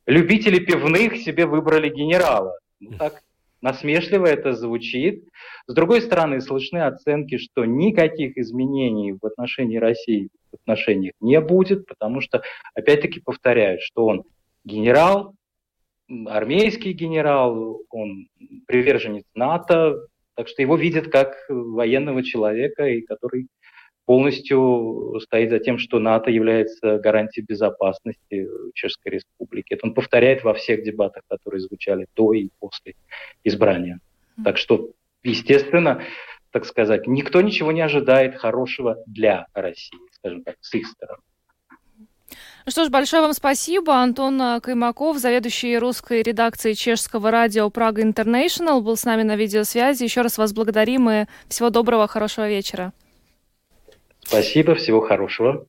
[0.05, 2.57] любители пивных себе выбрали генерала.
[2.79, 3.23] Ну, так
[3.61, 5.23] насмешливо это звучит.
[5.67, 11.85] С другой стороны, слышны оценки, что никаких изменений в отношении России в отношениях не будет,
[11.87, 12.41] потому что,
[12.73, 14.23] опять-таки, повторяют, что он
[14.65, 15.33] генерал,
[16.27, 18.27] армейский генерал, он
[18.67, 20.07] приверженец НАТО,
[20.41, 23.45] так что его видят как военного человека, и который
[24.07, 29.75] полностью стоит за тем, что НАТО является гарантией безопасности Чешской Республики.
[29.75, 32.95] Это он повторяет во всех дебатах, которые звучали до и после
[33.43, 33.99] избрания.
[34.43, 34.89] Так что,
[35.21, 36.01] естественно,
[36.49, 41.21] так сказать, никто ничего не ожидает хорошего для России, скажем так, с их стороны.
[42.65, 43.95] Ну что ж, большое вам спасибо.
[43.95, 50.03] Антон Каймаков, заведующий русской редакцией чешского радио Прага Интернешнл, был с нами на видеосвязи.
[50.03, 52.93] Еще раз вас благодарим и всего доброго, хорошего вечера.
[54.23, 55.65] Спасибо, всего хорошего.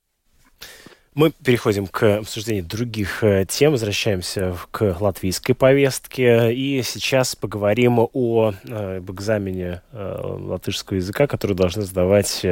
[1.14, 6.54] Мы переходим к обсуждению других э, тем, возвращаемся к латвийской повестке.
[6.54, 12.46] И сейчас поговорим о, э, об экзамене э, латышского языка, который должны сдавать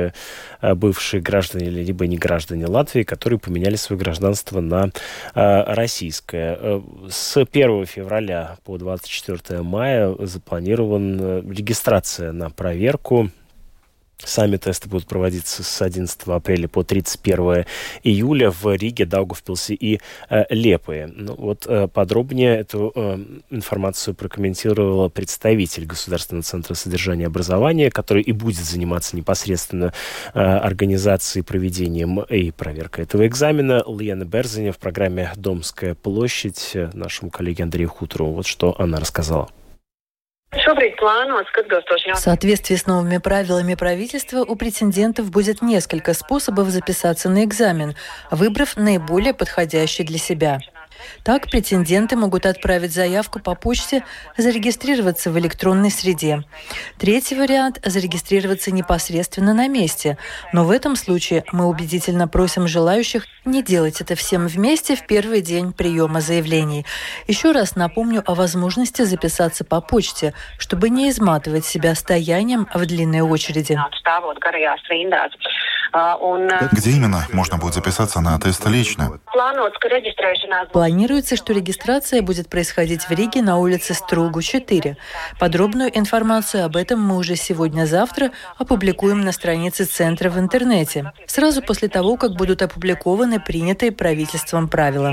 [0.60, 4.90] бывшие граждане или либо не граждане Латвии, которые поменяли свое гражданство на
[5.34, 6.82] российское.
[7.08, 13.30] С 1 февраля по 24 мая запланирована регистрация на проверку
[14.24, 17.64] Сами тесты будут проводиться с 11 апреля по 31
[18.02, 21.10] июля в Риге, Даугавпилсе и э, Лепое.
[21.14, 23.18] Ну, вот э, подробнее эту э,
[23.50, 29.92] информацию прокомментировала представитель Государственного центра содержания и образования, который и будет заниматься непосредственно
[30.34, 33.84] э, организацией, проведением и проверкой этого экзамена.
[33.86, 38.26] Лена Берзиня в программе «Домская площадь» нашему коллеге Андрею Хутору.
[38.26, 39.48] Вот что она рассказала.
[40.52, 47.94] В соответствии с новыми правилами правительства у претендентов будет несколько способов записаться на экзамен,
[48.32, 50.58] выбрав наиболее подходящий для себя.
[51.22, 54.04] Так, претенденты могут отправить заявку по почте,
[54.36, 56.44] зарегистрироваться в электронной среде.
[56.98, 60.18] Третий вариант– зарегистрироваться непосредственно на месте.
[60.52, 65.40] Но в этом случае мы убедительно просим желающих не делать это всем вместе в первый
[65.40, 66.84] день приема заявлений.
[67.26, 73.20] Еще раз напомню о возможности записаться по почте, чтобы не изматывать себя стоянием в длинной
[73.20, 73.78] очереди.
[76.72, 79.18] Где именно можно будет записаться на тест лично?
[80.72, 84.96] Планируется, что регистрация будет происходить в Риге на улице Стругу 4.
[85.38, 91.88] Подробную информацию об этом мы уже сегодня-завтра опубликуем на странице Центра в интернете, сразу после
[91.88, 95.12] того, как будут опубликованы принятые правительством правила.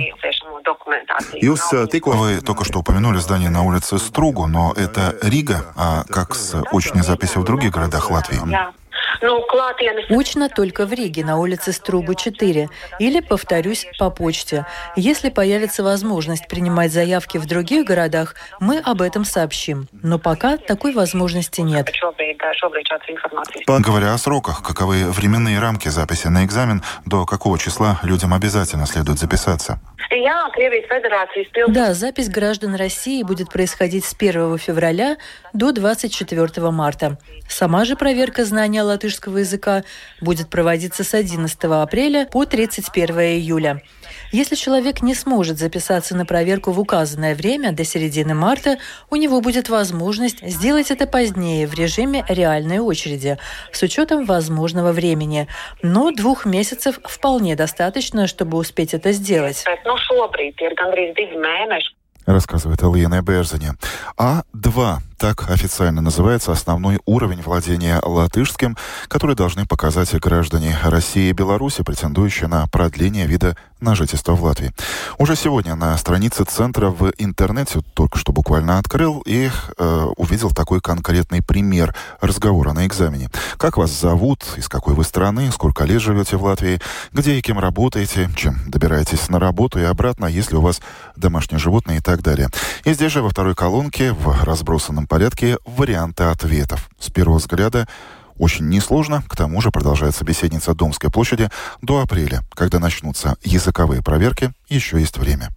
[2.04, 7.04] Вы только что упомянули здание на улице Стругу, но это Рига, а как с очной
[7.04, 8.40] записью в других городах Латвии?
[10.10, 14.66] Очно только в Риге на улице Струбы 4 или, повторюсь, по почте.
[14.96, 19.88] Если появится возможность принимать заявки в других городах, мы об этом сообщим.
[19.92, 21.90] Но пока такой возможности нет.
[23.68, 29.20] Говоря о сроках, каковы временные рамки записи на экзамен, до какого числа людям обязательно следует
[29.20, 29.80] записаться?
[31.68, 35.18] Да, запись граждан России будет происходить с 1 февраля
[35.54, 37.18] до 24 марта.
[37.50, 39.84] Сама же проверка знания латышского языка
[40.22, 43.82] будет проводиться с 11 апреля по 31 июля.
[44.32, 48.78] Если человек не сможет записаться на проверку в указанное время до середины марта,
[49.10, 53.38] у него будет возможность сделать это позднее в режиме реальной очереди
[53.72, 55.48] с учетом возможного времени.
[55.82, 59.64] Но двух месяцев вполне достаточно, чтобы успеть это сделать.
[62.26, 63.70] Рассказывает Алина Берзани.
[64.20, 68.78] А2 так официально называется основной уровень владения латышским,
[69.08, 74.74] который должны показать граждане России и Беларуси, претендующие на продление вида на жительство в Латвии.
[75.18, 80.82] Уже сегодня на странице центра в интернете, только что буквально открыл и э, увидел такой
[80.82, 83.30] конкретный пример разговора на экзамене.
[83.58, 86.80] Как вас зовут, из какой вы страны, сколько лет живете в Латвии,
[87.12, 90.82] где и кем работаете, чем добираетесь на работу и обратно, если у вас
[91.16, 92.50] домашние животные и так далее.
[92.84, 96.90] И здесь же во второй колонке в разбросанном порядке варианты ответов.
[97.00, 97.88] С первого взгляда
[98.38, 101.50] очень несложно, к тому же продолжает собеседница Домской площади
[101.82, 105.50] до апреля, когда начнутся языковые проверки, еще есть время.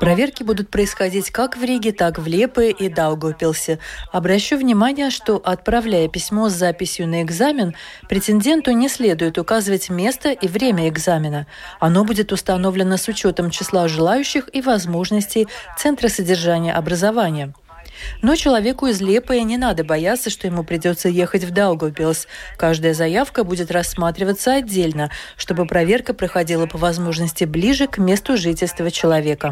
[0.00, 3.78] Проверки будут происходить как в Риге, так в Лепе и Даугавпилсе.
[4.12, 7.76] Обращу внимание, что, отправляя письмо с записью на экзамен,
[8.08, 11.46] претенденту не следует указывать место и время экзамена.
[11.78, 15.46] Оно будет установлено с учетом числа желающих и возможностей
[15.76, 17.52] Центра содержания образования.
[18.22, 22.26] Но человеку из Лепая не надо бояться, что ему придется ехать в Даугавпилс.
[22.56, 29.50] Каждая заявка будет рассматриваться отдельно, чтобы проверка проходила по возможности ближе к месту жительства человека.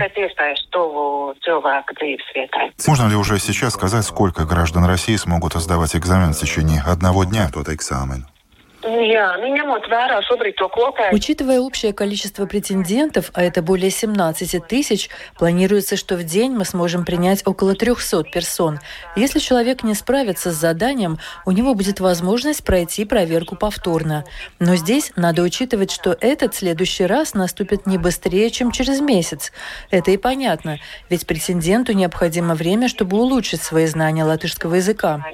[2.86, 7.50] Можно ли уже сейчас сказать, сколько граждан России смогут сдавать экзамен в течение одного дня?
[7.52, 8.26] Тот экзамен.
[11.12, 17.04] Учитывая общее количество претендентов, а это более 17 тысяч, планируется, что в день мы сможем
[17.04, 18.80] принять около 300 персон.
[19.16, 24.24] Если человек не справится с заданием, у него будет возможность пройти проверку повторно.
[24.58, 29.52] Но здесь надо учитывать, что этот следующий раз наступит не быстрее, чем через месяц.
[29.90, 35.24] Это и понятно, ведь претенденту необходимо время, чтобы улучшить свои знания латышского языка.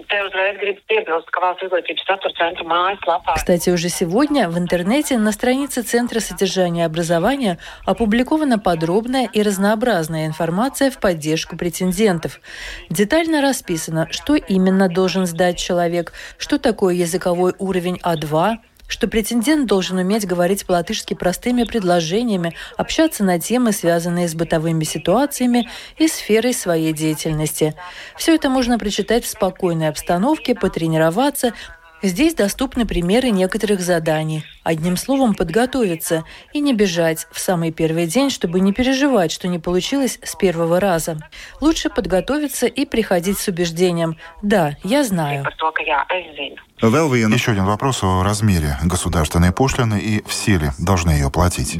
[3.40, 10.90] Кстати, уже сегодня в интернете на странице Центра содержания образования опубликована подробная и разнообразная информация
[10.90, 12.38] в поддержку претендентов.
[12.90, 19.96] Детально расписано, что именно должен сдать человек, что такое языковой уровень А2, что претендент должен
[19.96, 26.92] уметь говорить по-латышски простыми предложениями, общаться на темы, связанные с бытовыми ситуациями и сферой своей
[26.92, 27.74] деятельности.
[28.16, 31.55] Все это можно прочитать в спокойной обстановке, потренироваться,
[32.02, 34.44] Здесь доступны примеры некоторых заданий.
[34.62, 39.58] Одним словом, подготовиться и не бежать в самый первый день, чтобы не переживать, что не
[39.58, 41.18] получилось с первого раза.
[41.60, 45.44] Лучше подготовиться и приходить с убеждением «Да, я знаю».
[46.80, 51.78] Еще один вопрос о размере государственной пошлины и все ли должны ее платить.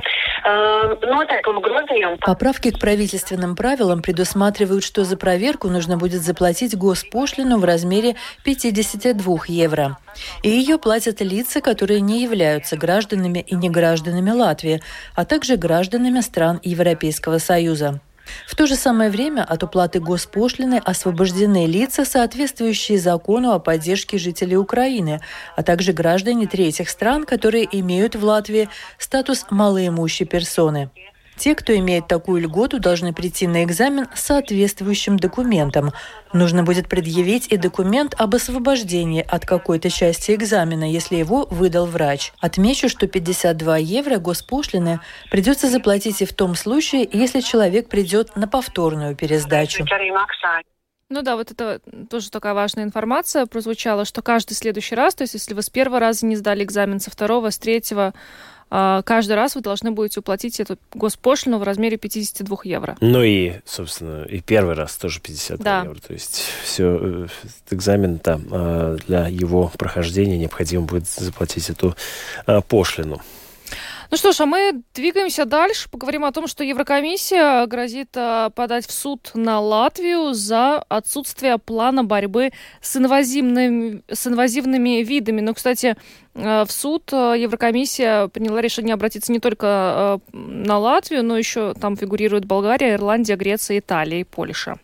[2.21, 9.37] Поправки к правительственным правилам предусматривают, что за проверку нужно будет заплатить госпошлину в размере 52
[9.49, 9.99] евро.
[10.43, 14.81] И ее платят лица, которые не являются гражданами и не гражданами Латвии,
[15.15, 18.01] а также гражданами стран Европейского Союза.
[18.47, 24.57] В то же самое время от уплаты госпошлины освобождены лица, соответствующие закону о поддержке жителей
[24.57, 25.21] Украины,
[25.57, 30.91] а также граждане третьих стран, которые имеют в Латвии статус малоимущей персоны.
[31.41, 35.93] Те, кто имеет такую льготу, должны прийти на экзамен с соответствующим документом.
[36.35, 42.35] Нужно будет предъявить и документ об освобождении от какой-то части экзамена, если его выдал врач.
[42.41, 45.01] Отмечу, что 52 евро госпошлины
[45.31, 49.87] придется заплатить и в том случае, если человек придет на повторную пересдачу.
[51.09, 55.33] Ну да, вот это тоже такая важная информация прозвучала, что каждый следующий раз, то есть
[55.33, 58.13] если вы с первого раза не сдали экзамен, со второго, с третьего,
[58.71, 62.97] каждый раз вы должны будете уплатить эту госпошлину в размере 52 евро.
[63.01, 65.83] Ну и, собственно, и первый раз тоже 52 да.
[65.83, 65.99] евро.
[66.01, 67.27] То есть все, э,
[67.71, 71.97] экзамен там а, для его прохождения необходимо будет заплатить эту
[72.47, 73.21] а, пошлину.
[74.11, 75.89] Ну что ж, а мы двигаемся дальше.
[75.89, 82.03] Поговорим о том, что Еврокомиссия грозит э, подать в суд на Латвию за отсутствие плана
[82.03, 82.51] борьбы
[82.81, 85.41] с инвазивными, с инвазивными видами.
[85.41, 85.97] Ну, кстати,
[86.35, 91.97] э, в суд э, Еврокомиссия приняла решение обратиться не только на Латвию, но еще там
[91.97, 94.81] фигурируют Болгария, Ирландия, Греция, Италия и Польша.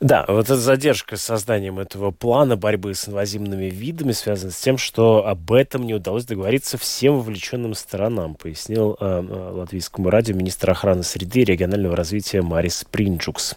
[0.00, 4.78] Да, вот эта задержка с созданием этого плана борьбы с инвазивными видами связана с тем,
[4.78, 10.70] что об этом не удалось договориться всем вовлеченным сторонам, пояснил э, э латвийскому радио министр
[10.70, 13.56] охраны среды и регионального развития Марис Принчукс.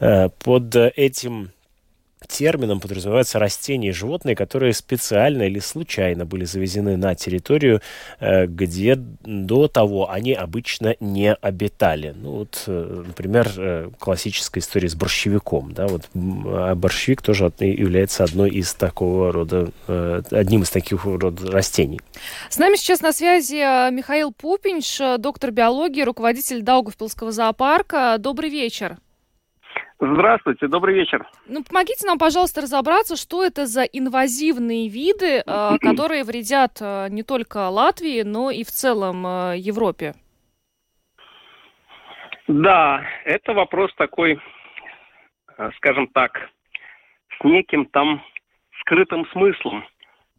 [0.00, 1.50] Э, под этим
[2.26, 7.80] термином подразумеваются растения и животные, которые специально или случайно были завезены на территорию,
[8.20, 12.14] э, где до того они обычно не обитали.
[12.16, 15.72] Ну вот, э, например, э, классическая история с борщевиком.
[15.72, 19.70] Да, вот, а борщевик тоже является одной из такого рода,
[20.30, 22.00] одним из таких рода растений.
[22.48, 28.16] С нами сейчас на связи Михаил Пупинш, доктор биологии, руководитель Даугавпилского зоопарка.
[28.18, 28.98] Добрый вечер.
[30.06, 31.26] Здравствуйте, добрый вечер.
[31.46, 37.22] Ну, помогите нам, пожалуйста, разобраться, что это за инвазивные виды, э, которые вредят э, не
[37.22, 40.12] только Латвии, но и в целом э, Европе.
[42.48, 44.38] Да, это вопрос такой,
[45.76, 46.50] скажем так,
[47.40, 48.22] с неким там
[48.80, 49.84] скрытым смыслом.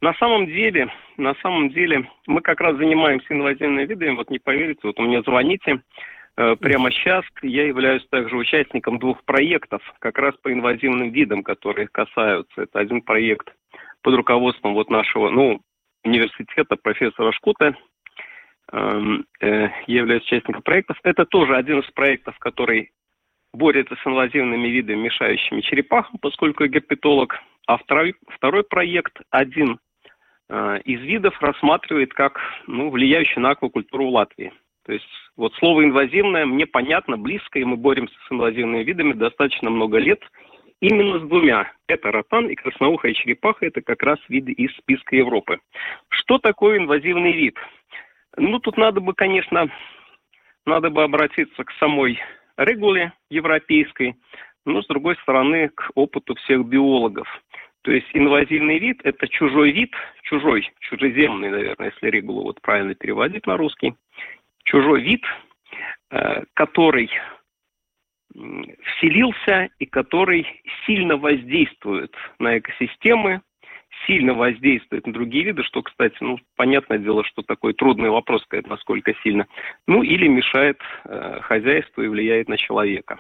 [0.02, 4.82] На самом деле, на самом деле, мы как раз занимаемся инвазивными видами, вот не поверите,
[4.84, 5.82] вот у меня звоните,
[6.36, 12.64] прямо сейчас я являюсь также участником двух проектов, как раз по инвазивным видам, которые касаются.
[12.64, 13.54] Это один проект
[14.02, 15.62] под руководством вот нашего, ну,
[16.04, 17.76] университета профессора Шкута.
[18.72, 20.98] Эм, э, я являюсь участником проектов.
[21.04, 22.92] Это тоже один из проектов, который
[23.54, 27.40] борется с инвазивными видами, мешающими черепахам, поскольку я герпетолог.
[27.68, 29.80] А второй, второй проект, один
[30.50, 34.54] э, из видов, рассматривает как ну, влияющий на аквакультуру в Латвии–
[34.86, 39.70] то есть вот слово инвазивное мне понятно, близко, и мы боремся с инвазивными видами достаточно
[39.70, 40.22] много лет.
[40.80, 41.72] Именно с двумя.
[41.88, 43.66] Это ротан и красноухая черепаха.
[43.66, 45.60] Это как раз виды из списка Европы.
[46.10, 47.58] Что такое инвазивный вид?
[48.38, 49.70] Ну, тут надо бы, конечно,
[50.66, 52.20] надо бы обратиться к самой
[52.58, 54.16] регуле европейской,
[54.66, 57.28] но, с другой стороны, к опыту всех биологов.
[57.84, 63.46] То есть инвазивный вид– это чужой вид, чужой, чужеземный, наверное, если регулу вот правильно переводить
[63.46, 63.94] на русский,
[64.66, 65.24] чужой вид,
[66.12, 67.10] э, который
[68.84, 70.46] вселился и который
[70.86, 73.42] сильно воздействует на экосистемы,
[74.06, 78.68] сильно воздействует на другие виды, что, кстати, ну, понятное дело, что такой трудный вопрос, сказать,
[78.68, 79.48] насколько сильно,
[79.88, 83.20] ну, или мешает э, хозяйству и влияет на человека.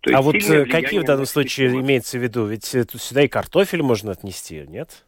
[0.00, 2.44] То а вот э, какие в данном случае имеется в виду?
[2.44, 5.06] Ведь сюда и картофель можно отнести, нет?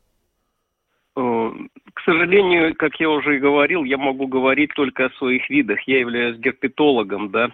[1.18, 1.50] Э,
[1.94, 5.80] к сожалению, как я уже и говорил, я могу говорить только о своих видах.
[5.82, 7.50] Я являюсь герпетологом, да.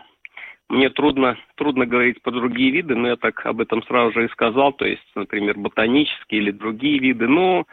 [0.68, 4.32] Мне трудно, трудно говорить по другие виды, но я так об этом сразу же и
[4.32, 7.26] сказал, то есть, например, ботанические или другие виды.
[7.26, 7.64] Но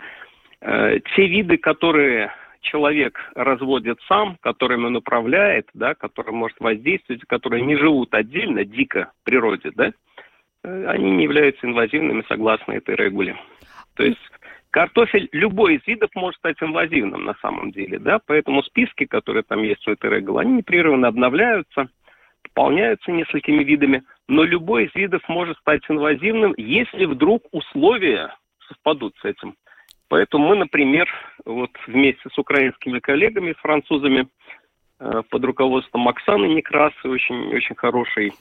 [0.62, 2.32] э, те виды, которые
[2.62, 9.12] человек разводит сам, которыми он управляет, да, который может воздействовать, которые не живут отдельно, дико
[9.22, 9.92] в природе, да,
[10.64, 13.36] э, они не являются инвазивными согласно этой регуле.
[13.96, 14.20] То есть
[14.72, 19.62] Картофель любой из видов может стать инвазивным на самом деле, да, поэтому списки, которые там
[19.64, 21.90] есть у этой регулы, они непрерывно обновляются,
[22.42, 28.34] пополняются несколькими видами, но любой из видов может стать инвазивным, если вдруг условия
[28.68, 29.56] совпадут с этим.
[30.08, 31.08] Поэтому мы, например,
[31.46, 34.28] вот вместе с украинскими коллегами, с французами,
[35.00, 38.34] э, под руководством Оксаны Некрасы, очень, очень хороший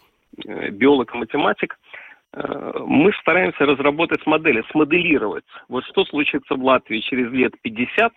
[0.47, 1.90] э, биолог и математик, Э,
[2.33, 5.45] мы стараемся разработать модели, смоделировать.
[5.69, 8.13] Вот что случится в Латвии через лет 50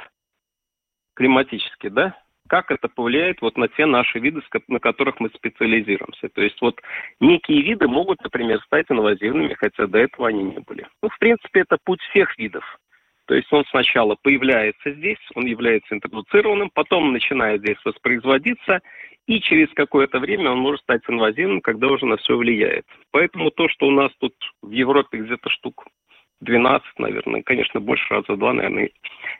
[1.16, 2.16] климатически, да?
[2.47, 6.30] Как это повлияет вот на те наши виды, на которых мы специализируемся.
[6.30, 6.80] То есть вот
[7.20, 10.88] некие виды могут, например, стать инвазивными, хотя до этого они не были.
[11.01, 12.64] Ну, в принципе, это путь всех видов.
[13.26, 18.82] То есть он сначала появляется здесь, он является интродуцированным, потом начинает здесь воспроизводиться,
[19.28, 22.86] и через какое-то время он может стать инвазивным, когда уже на все влияет.
[23.11, 25.86] Поэтому то, что у нас тут в Европе где-то штук
[26.41, 28.89] 12, наверное, конечно, больше раза в два, наверное,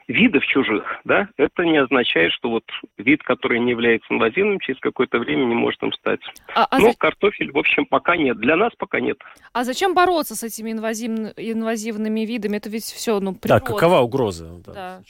[0.08, 2.64] видов чужих, да, это не означает, что вот
[2.98, 6.20] вид, который не является инвазивным, через какое-то время не может им стать.
[6.54, 6.96] А, а Но за...
[6.96, 8.38] картофель, в общем, пока нет.
[8.38, 9.18] Для нас пока нет.
[9.52, 11.28] А зачем бороться с этими инвазивн...
[11.36, 12.56] инвазивными видами?
[12.56, 13.64] Это ведь все, ну, природа.
[13.64, 14.62] Да, какова угроза?
[14.64, 15.00] Да.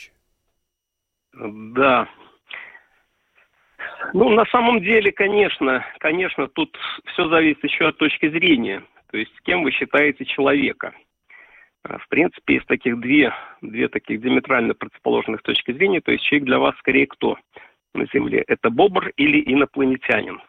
[1.32, 2.08] да,
[4.12, 6.76] ну, на самом деле, конечно, конечно, тут
[7.12, 8.82] все зависит еще от точки зрения.
[9.10, 10.92] То есть, кем вы считаете человека.
[11.84, 16.00] А, в принципе, есть таких две, две таких диаметрально противоположных точки зрения.
[16.00, 17.36] То есть, человек для вас скорее кто?
[17.94, 20.40] на Земле, это бобр или инопланетянин?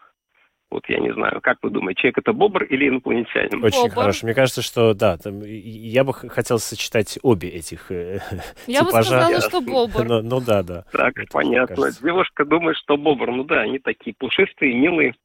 [0.76, 3.64] Вот я не знаю, как вы думаете, человек это бобр или инопланетянин?
[3.64, 3.94] Очень бобр.
[3.94, 4.26] хорошо.
[4.26, 8.20] Мне кажется, что да, там, я бы хотел сочетать обе этих э,
[8.68, 8.98] Я типажа.
[8.98, 10.04] бы сказала, что бобр.
[10.04, 10.84] Ну, ну да, да.
[10.92, 11.92] Так, это, понятно.
[12.04, 13.32] Девушка думает, что бобр.
[13.32, 15.16] Ну да, они такие пушистые, милые,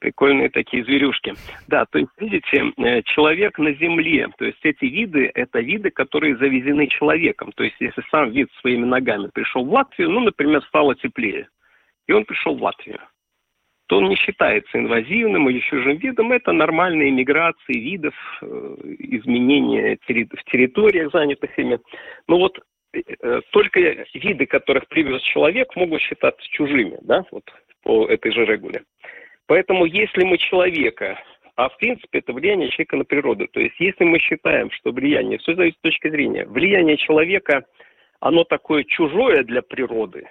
[0.00, 1.32] прикольные такие зверюшки.
[1.66, 6.36] Да, то есть, видите, э, человек на Земле, то есть эти виды, это виды, которые
[6.36, 7.52] завезены человеком.
[7.52, 11.48] То есть если сам вид своими ногами пришел в Латвию, ну, например, стало теплее,
[12.06, 13.00] и он пришел в Латвию
[13.86, 16.32] то он не считается инвазивным или чужим видом.
[16.32, 21.78] Это нормальные миграции видов, э, изменения в территориях, занятых ими.
[22.26, 22.58] Но вот
[22.92, 27.44] э, только виды, которых привез человек, могут считаться чужими, да, вот
[27.82, 28.82] по этой же регуле.
[29.46, 31.20] Поэтому если мы человека,
[31.56, 35.38] а в принципе это влияние человека на природу, то есть если мы считаем, что влияние,
[35.38, 37.64] все зависит с точки зрения, влияние человека,
[38.20, 40.30] оно такое чужое для природы,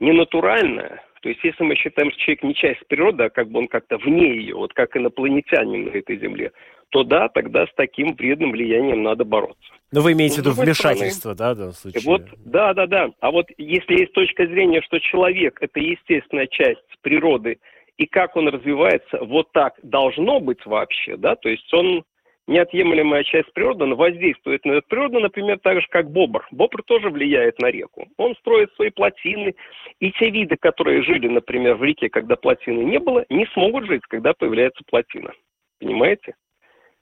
[0.00, 3.68] ненатуральное, то есть, если мы считаем, что человек не часть природы, а как бы он
[3.68, 6.50] как-то вне ее, вот как инопланетянин на этой земле,
[6.90, 9.72] то да, тогда с таким вредным влиянием надо бороться.
[9.92, 12.02] Но вы имеете в виду вмешательство, да, в данном случае?
[12.04, 13.10] Вот, да, да, да.
[13.20, 17.58] А вот если есть точка зрения, что человек– это естественная часть природы,
[17.98, 22.02] и как он развивается, вот так должно быть вообще, да, то есть он
[22.46, 26.46] неотъемлемая часть природы, она воздействует на природу, например, так же, как бобр.
[26.50, 28.08] Бобр тоже влияет на реку.
[28.16, 29.54] Он строит свои плотины,
[30.00, 34.02] и те виды, которые жили, например, в реке, когда плотины не было, не смогут жить,
[34.08, 35.32] когда появляется плотина.
[35.80, 36.34] Понимаете?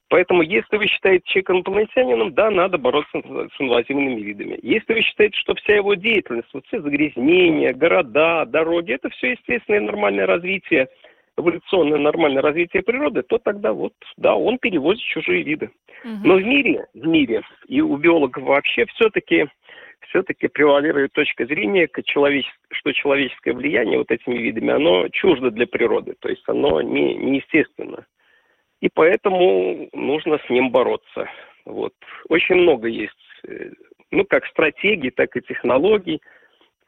[0.08, 4.58] Поэтому, если вы считаете человека инопланетянином, да, надо бороться с инвазивными видами.
[4.60, 9.80] Если вы считаете, что вся его деятельность, вот все загрязнения, города, дороги, это все естественное
[9.80, 10.88] нормальное развитие–
[11.40, 15.70] эволюционное нормальное развитие природы, то тогда вот, да, он перевозит чужие виды.
[16.04, 16.20] Угу.
[16.24, 19.48] Но в мире, в мире и у биологов вообще все-таки
[20.08, 21.88] все-таки превалирует точка зрения,
[22.72, 28.06] что человеческое влияние вот этими видами, оно чуждо для природы, то есть оно не, неестественно.
[28.80, 31.28] И поэтому нужно с ним бороться.
[31.66, 31.92] Вот.
[32.28, 33.12] Очень много есть,
[33.46, 33.70] э,
[34.10, 36.20] ну, как стратегий, так и технологий–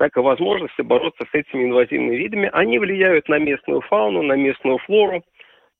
[0.02, 2.50] так и возможности бороться с этими инвазивными видами.
[2.52, 5.22] Они влияют на местную фауну, на местную флору,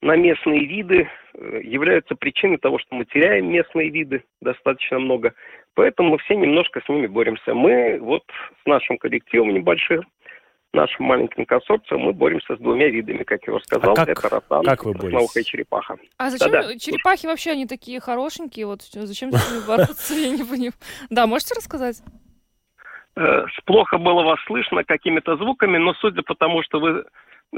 [0.00, 5.34] на местные виды, э, являются причиной того, что мы теряем местные виды достаточно много.
[5.74, 7.52] Поэтому мы все немножко с ними боремся.
[7.52, 8.22] Мы вот
[8.62, 10.04] с нашим коллективом небольшим,
[10.72, 13.94] нашим маленьким консорциумом, мы боремся с двумя видами, как я уже сказал.
[13.94, 15.36] А как, это ротан как вы боретесь?
[15.36, 15.96] и черепаха.
[16.18, 16.78] А зачем Да-да.
[16.78, 18.66] черепахи вообще, они такие хорошенькие?
[18.66, 20.74] Вот зачем с ними бороться, я не понимаю.
[21.10, 22.00] Да, можете рассказать?
[23.14, 27.04] Э, плохо было вас слышно какими-то звуками, но судя по тому, что вы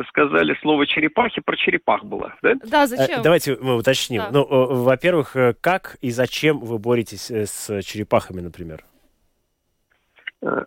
[0.08, 2.54] сказали слово черепахи, про черепах было, да?
[2.64, 3.20] Да, зачем?
[3.20, 4.22] Э, давайте мы уточним.
[4.22, 4.30] Да.
[4.32, 4.44] Ну,
[4.82, 8.84] во-первых, э, как и зачем вы боретесь с черепахами, например?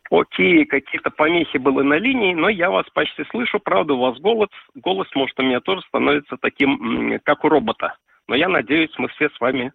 [0.10, 3.60] Окей, какие-то помехи были на линии, но я вас почти слышу.
[3.60, 7.96] Правда, у вас голос, голос, может, у меня тоже становится таким, как у робота.
[8.28, 9.72] Но я надеюсь, мы все с вами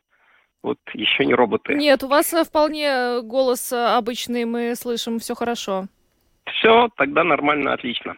[0.63, 1.75] вот еще не роботы.
[1.75, 5.87] Нет, у вас э, вполне э, голос э, обычный, мы слышим, все хорошо.
[6.47, 8.17] Все, тогда нормально, отлично.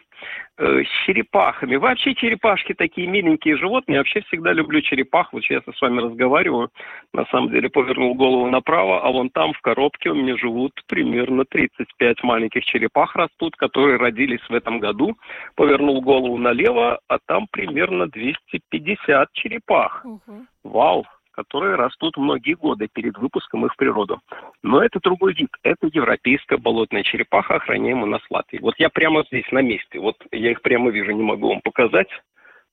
[0.57, 1.75] с черепахами.
[1.75, 3.95] Вообще черепашки такие миленькие животные.
[3.95, 5.31] Я вообще всегда люблю черепах.
[5.31, 6.71] Вот сейчас я с вами разговариваю.
[7.13, 11.45] На самом деле повернул голову направо, а вон там в коробке у меня живут примерно
[11.45, 15.15] 35 маленьких черепах растут, которые родились в этом году.
[15.55, 20.03] Повернул голову налево, а там примерно 250 черепах.
[20.03, 20.45] Угу.
[20.63, 24.21] Вау, которые растут многие годы перед выпуском их в природу.
[24.63, 25.49] Но это другой вид.
[25.63, 28.59] Это европейская болотная черепаха, охраняемая в Латвии.
[28.59, 29.99] Вот я прямо здесь на месте.
[29.99, 32.09] Вот я их прямо вижу, не могу вам показать.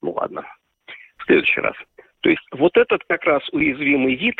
[0.00, 0.44] Ну ладно,
[1.18, 1.74] в следующий раз.
[2.20, 4.36] То есть вот этот как раз уязвимый вид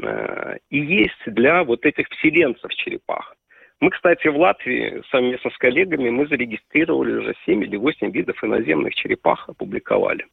[0.00, 3.34] э, и есть для вот этих вселенцев черепах.
[3.80, 8.94] Мы, кстати, в Латвии совместно с коллегами мы зарегистрировали уже 7 или 8 видов иноземных
[8.94, 10.26] черепах, опубликовали.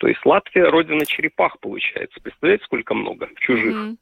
[0.00, 2.18] То есть Латвия родина черепах получается.
[2.22, 3.74] Представляете, сколько много чужих?
[3.74, 3.96] Mm-hmm.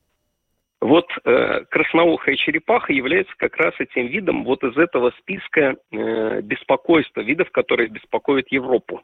[0.80, 7.20] Вот э, красноухая черепаха является как раз этим видом вот из этого списка э, беспокойства,
[7.20, 9.02] видов, которые беспокоят Европу.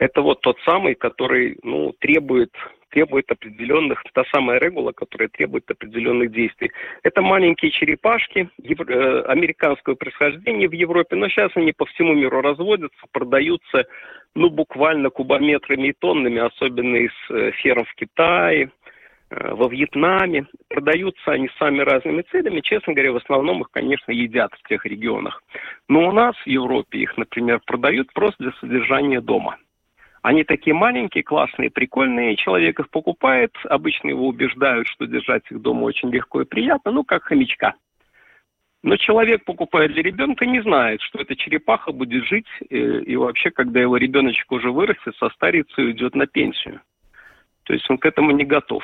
[0.00, 2.50] Это вот тот самый, который ну, требует,
[2.96, 6.70] требует определенных, та самая регула, которая требует определенных действий.
[7.02, 12.40] Это маленькие черепашки евро, э, американского происхождения в Европе, но сейчас они по всему миру
[12.40, 13.84] разводятся, продаются
[14.34, 18.70] ну, буквально кубометрами и тоннами, особенно из э, ферм в Китае,
[19.28, 20.46] э, во Вьетнаме.
[20.68, 22.62] Продаются они сами разными целями.
[22.62, 25.42] Честно говоря, в основном их, конечно, едят в тех регионах.
[25.90, 29.58] Но у нас в Европе их, например, продают просто для содержания дома.
[30.26, 32.34] Они такие маленькие, классные, прикольные.
[32.34, 33.52] Человек их покупает.
[33.62, 36.90] Обычно его убеждают, что держать их дома очень легко и приятно.
[36.90, 37.74] Ну, как хомячка.
[38.82, 43.14] Но человек, покупая для ребенка, не знает, что эта черепаха будет жить, и, э, и
[43.14, 46.80] вообще, когда его ребеночек уже вырастет, состарится и уйдет на пенсию.
[47.62, 48.82] То есть он к этому не готов.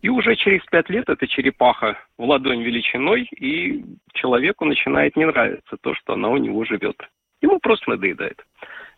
[0.00, 5.76] И уже через пять лет эта черепаха в ладонь величиной, и человеку начинает не нравиться
[5.76, 7.02] то, что она у него живет.
[7.44, 8.42] Ему просто надоедает.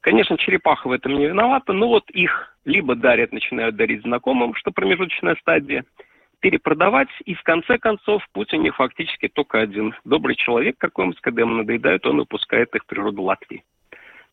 [0.03, 4.71] Конечно, черепаха в этом не виновата, но вот их либо дарят, начинают дарить знакомым, что
[4.71, 5.85] промежуточная стадия–
[6.41, 9.97] перепродавать, и в конце концов путь у них фактически только один.
[10.05, 13.65] Добрый человек какой-нибудь, когда ему надоедает, он выпускает их в природу Латвии.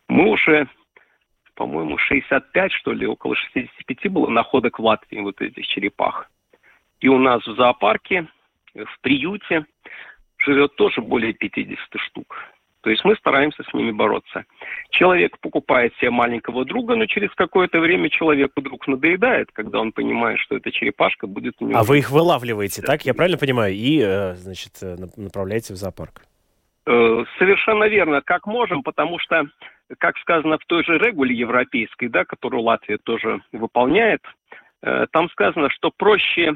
[0.07, 0.67] Мы уже,
[1.55, 6.29] по-моему, 65, что ли, около 65 было находок в Латвии вот этих черепах.
[6.99, 8.27] И у нас в зоопарке,
[8.75, 9.65] в приюте
[10.37, 12.52] живет тоже более 50 штук.
[12.83, 14.43] То есть мы стараемся с ними бороться.
[14.89, 20.37] Человек покупает себе маленького друга, но через какое-то время человеку вдруг надоедает, когда он понимает,
[20.39, 21.79] что эта черепашка будет у него.
[21.79, 23.03] А вы их вылавливаете, так?
[23.03, 23.73] Я правильно понимаю?
[23.73, 26.23] И, э, значит, э, направляете в зоопарк?
[26.85, 29.45] Э, совершенно верно, как можем, потому что,
[29.97, 34.21] как сказано в той же регуле европейской, да, которую Латвия тоже выполняет,
[35.11, 36.55] там сказано, что проще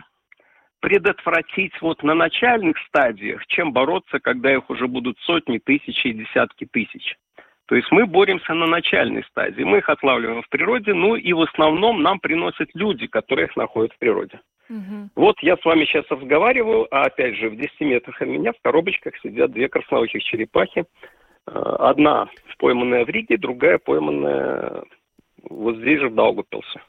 [0.80, 6.66] предотвратить вот на начальных стадиях, чем бороться, когда их уже будут сотни, тысячи и десятки
[6.66, 7.16] тысяч.
[7.68, 9.64] То есть мы боремся на начальной стадии.
[9.64, 13.92] Мы их отлавливаем в природе, ну и в основном нам приносят люди, которые их находят
[13.94, 14.40] в природе.
[14.70, 15.10] Угу.
[15.16, 18.62] Вот я с вами сейчас разговариваю, а опять же в 10 метрах от меня в
[18.62, 20.86] коробочках сидят две красноухих черепахи.
[21.48, 24.84] Э, одна пойманная в Риге, другая пойманная
[25.50, 26.82] вот здесь же в Даугупилсе.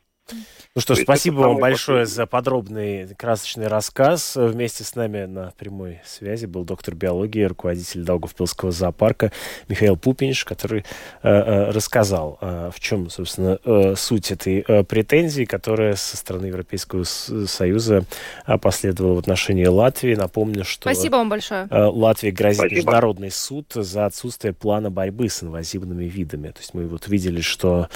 [0.75, 4.37] Ну что ж, спасибо вам большое за подробный красочный рассказ.
[4.37, 9.33] Вместе с нами на прямой связи был доктор биологии, руководитель Даугавпилского зоопарка
[9.69, 10.85] Михаил Пупинш, который
[11.23, 16.47] э, э, рассказал, э, в чем, собственно, э, суть этой э, претензии, которая со стороны
[16.47, 18.05] Европейского Союза
[18.47, 20.15] э, последовала в отношении Латвии.
[20.15, 20.83] Напомню, что...
[20.83, 21.67] Спасибо вам большое.
[21.71, 22.77] Э, Латвии грозит спасибо.
[22.77, 26.51] международный суд за отсутствие плана борьбы с инвазивными видами.
[26.51, 27.89] То есть мы вот видели, что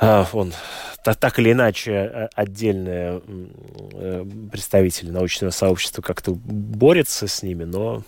[0.00, 0.54] э, он
[1.04, 3.22] так, так или иначе э, отдельные
[3.92, 8.02] э, представители научного сообщества как-то борются с ними, но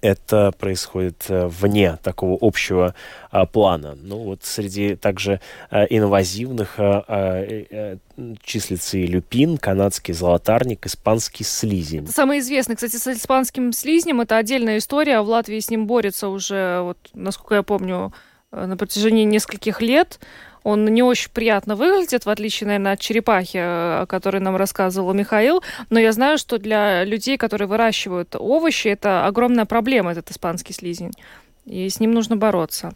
[0.00, 2.94] это происходит э, вне такого общего
[3.30, 3.96] а, плана.
[4.00, 5.40] Ну вот среди также
[5.70, 7.98] а, инвазивных а, а,
[8.42, 12.04] числится и люпин, канадский золотарник, испанский слизень.
[12.04, 14.22] Это самый известный, кстати, с испанским слизнем.
[14.22, 15.20] Это отдельная история.
[15.20, 18.12] В Латвии с ним борются уже, вот, насколько я помню,
[18.50, 20.18] на протяжении нескольких лет.
[20.62, 25.14] Он не очень приятно выглядит, в отличие, наверное, от черепахи, э, о которой нам рассказывал
[25.14, 25.62] Михаил.
[25.88, 31.12] Но я знаю, что для людей, которые выращивают овощи, это огромная проблема, этот испанский слизень.
[31.66, 32.92] И с ним нужно бороться.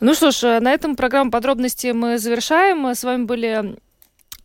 [0.00, 2.86] Ну что ж, э, на этом программу подробности мы завершаем.
[2.86, 3.76] С вами были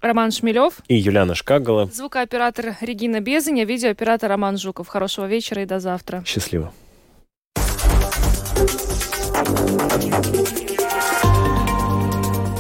[0.02, 0.76] Роман Шмелев.
[0.88, 1.90] И Юлиана Шкагала.
[1.94, 4.88] Звукооператор Регина Безаня, видеооператор Роман Жуков.
[4.88, 6.24] Хорошего вечера и до завтра.
[6.26, 6.72] Счастливо.